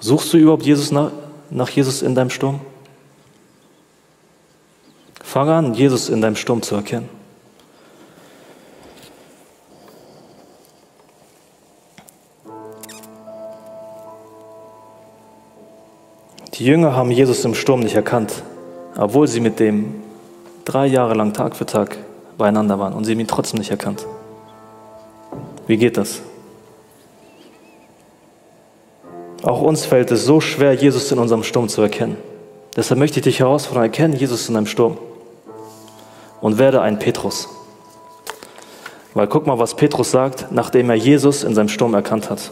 [0.00, 1.12] Suchst du überhaupt Jesus nach,
[1.48, 2.60] nach Jesus in deinem Sturm?
[5.22, 7.17] Fang an, Jesus in deinem Sturm zu erkennen.
[16.58, 18.42] Die Jünger haben Jesus im Sturm nicht erkannt,
[18.96, 19.94] obwohl sie mit dem
[20.64, 21.96] drei Jahre lang Tag für Tag
[22.36, 24.04] beieinander waren und sie haben ihn trotzdem nicht erkannt.
[25.68, 26.20] Wie geht das?
[29.44, 32.16] Auch uns fällt es so schwer, Jesus in unserem Sturm zu erkennen.
[32.74, 34.98] Deshalb möchte ich dich herausfordern, erkenne Jesus in deinem Sturm
[36.40, 37.48] und werde ein Petrus.
[39.14, 42.50] Weil guck mal, was Petrus sagt, nachdem er Jesus in seinem Sturm erkannt hat.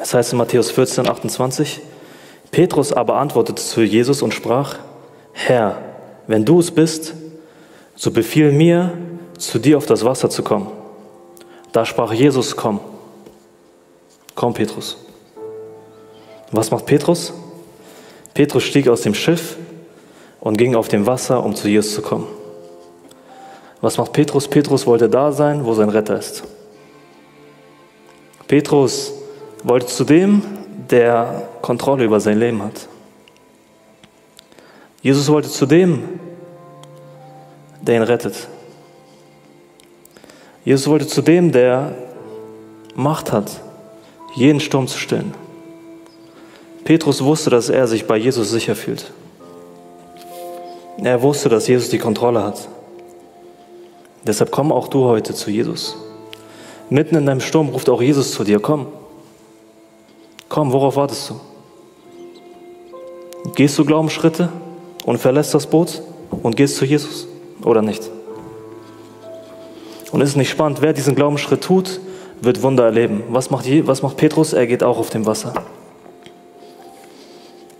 [0.00, 1.80] Es heißt in Matthäus 14, 28,
[2.54, 4.78] Petrus aber antwortete zu Jesus und sprach,
[5.32, 5.76] Herr,
[6.28, 7.12] wenn du es bist,
[7.96, 8.92] so befiehl mir,
[9.36, 10.68] zu dir auf das Wasser zu kommen.
[11.72, 12.78] Da sprach Jesus, komm.
[14.36, 14.96] Komm, Petrus.
[16.52, 17.32] Was macht Petrus?
[18.34, 19.56] Petrus stieg aus dem Schiff
[20.38, 22.28] und ging auf dem Wasser, um zu Jesus zu kommen.
[23.80, 24.46] Was macht Petrus?
[24.46, 26.44] Petrus wollte da sein, wo sein Retter ist.
[28.46, 29.12] Petrus
[29.64, 30.42] wollte zu dem,
[30.88, 32.88] der Kontrolle über sein Leben hat.
[35.00, 36.20] Jesus wollte zu dem,
[37.80, 38.48] der ihn rettet.
[40.62, 41.94] Jesus wollte zu dem, der
[42.94, 43.62] Macht hat,
[44.34, 45.32] jeden Sturm zu stillen.
[46.84, 49.10] Petrus wusste, dass er sich bei Jesus sicher fühlt.
[50.98, 52.68] Er wusste, dass Jesus die Kontrolle hat.
[54.26, 55.96] Deshalb komm auch du heute zu Jesus.
[56.90, 58.86] Mitten in deinem Sturm ruft auch Jesus zu dir, komm.
[60.50, 61.40] Komm, worauf wartest du?
[63.54, 64.48] Gehst du Glaubensschritte
[65.04, 67.28] und verlässt das Boot und gehst zu Jesus
[67.62, 68.10] oder nicht?
[70.10, 72.00] Und es ist nicht spannend, wer diesen Glaubensschritt tut,
[72.40, 73.22] wird Wunder erleben.
[73.28, 74.52] Was macht, was macht Petrus?
[74.52, 75.54] Er geht auch auf dem Wasser.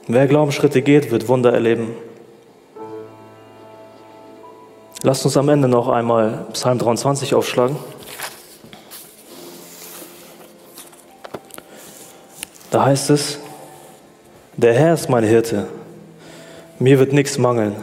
[0.07, 1.89] Wer Glaubensschritte geht, wird Wunder erleben.
[5.03, 7.77] Lasst uns am Ende noch einmal Psalm 23 aufschlagen.
[12.71, 13.39] Da heißt es,
[14.57, 15.67] der Herr ist mein Hirte,
[16.79, 17.75] mir wird nichts mangeln.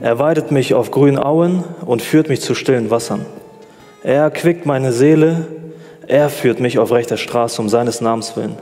[0.00, 3.26] Er weidet mich auf grünen Auen und führt mich zu stillen Wassern.
[4.02, 5.46] Er erquickt meine Seele,
[6.06, 8.56] er führt mich auf rechter Straße um seines Namens willen.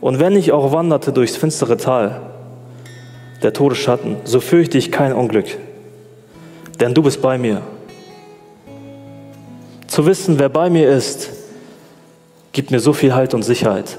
[0.00, 2.20] Und wenn ich auch wanderte durchs finstere Tal
[3.42, 5.46] der Todesschatten, so fürchte ich kein Unglück,
[6.80, 7.62] denn du bist bei mir.
[9.86, 11.30] Zu wissen, wer bei mir ist,
[12.52, 13.98] gibt mir so viel Halt und Sicherheit.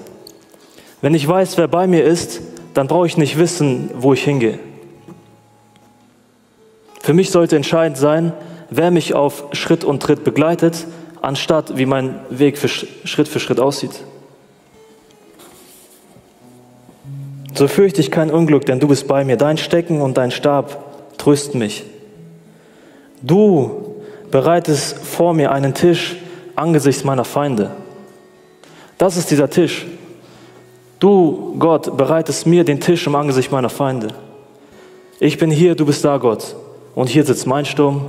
[1.04, 2.40] Wenn ich weiß, wer bei mir ist,
[2.74, 4.58] dann brauche ich nicht wissen, wo ich hingehe.
[7.02, 8.32] Für mich sollte entscheidend sein,
[8.70, 10.88] wer mich auf Schritt und Tritt begleitet,
[11.22, 13.92] anstatt wie mein Weg für Schritt für Schritt aussieht.
[17.54, 19.36] So fürchte ich kein Unglück, denn du bist bei mir.
[19.36, 21.84] Dein Stecken und dein Stab trösten mich.
[23.22, 23.98] Du
[24.32, 26.16] bereitest vor mir einen Tisch
[26.56, 27.72] angesichts meiner Feinde.
[28.98, 29.86] Das ist dieser Tisch.
[31.04, 34.08] Du, Gott, bereitest mir den Tisch im Angesicht meiner Feinde.
[35.20, 36.56] Ich bin hier, du bist da, Gott.
[36.96, 38.06] Und hier sitzt mein Sturm,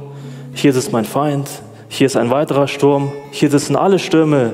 [0.55, 1.49] hier sitzt mein Feind,
[1.89, 4.53] hier ist ein weiterer Sturm, hier sitzen alle Stürme,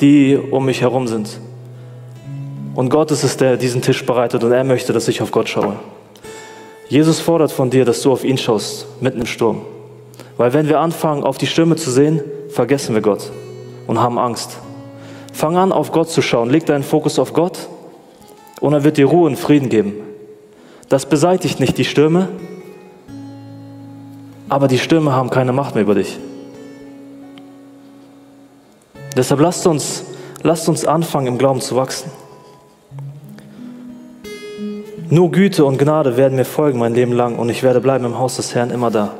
[0.00, 1.38] die um mich herum sind.
[2.74, 5.48] Und Gott ist es, der diesen Tisch bereitet und er möchte, dass ich auf Gott
[5.48, 5.76] schaue.
[6.88, 9.60] Jesus fordert von dir, dass du auf ihn schaust, mitten im Sturm.
[10.36, 13.30] Weil wenn wir anfangen, auf die Stürme zu sehen, vergessen wir Gott
[13.86, 14.58] und haben Angst.
[15.32, 16.50] Fang an, auf Gott zu schauen.
[16.50, 17.68] Leg deinen Fokus auf Gott
[18.60, 19.94] und er wird dir Ruhe und Frieden geben.
[20.88, 22.28] Das beseitigt nicht die Stürme,
[24.48, 26.18] aber die Stürme haben keine Macht mehr über dich.
[29.16, 30.04] Deshalb lasst uns,
[30.42, 32.10] lasst uns anfangen, im Glauben zu wachsen.
[35.08, 38.18] Nur Güte und Gnade werden mir folgen mein Leben lang und ich werde bleiben im
[38.18, 39.14] Haus des Herrn immer da.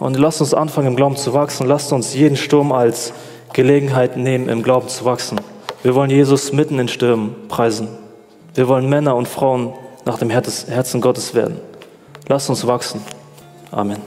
[0.00, 1.68] Und lasst uns anfangen, im Glauben zu wachsen.
[1.68, 3.12] Lasst uns jeden Sturm als
[3.54, 5.40] Gelegenheit nehmen, im Glauben zu wachsen.
[5.82, 7.88] Wir wollen Jesus mitten in Stürmen preisen.
[8.54, 9.72] Wir wollen Männer und Frauen
[10.04, 11.58] nach dem Herzen Gottes werden.
[12.28, 13.00] Lasst uns wachsen.
[13.70, 13.98] Amen.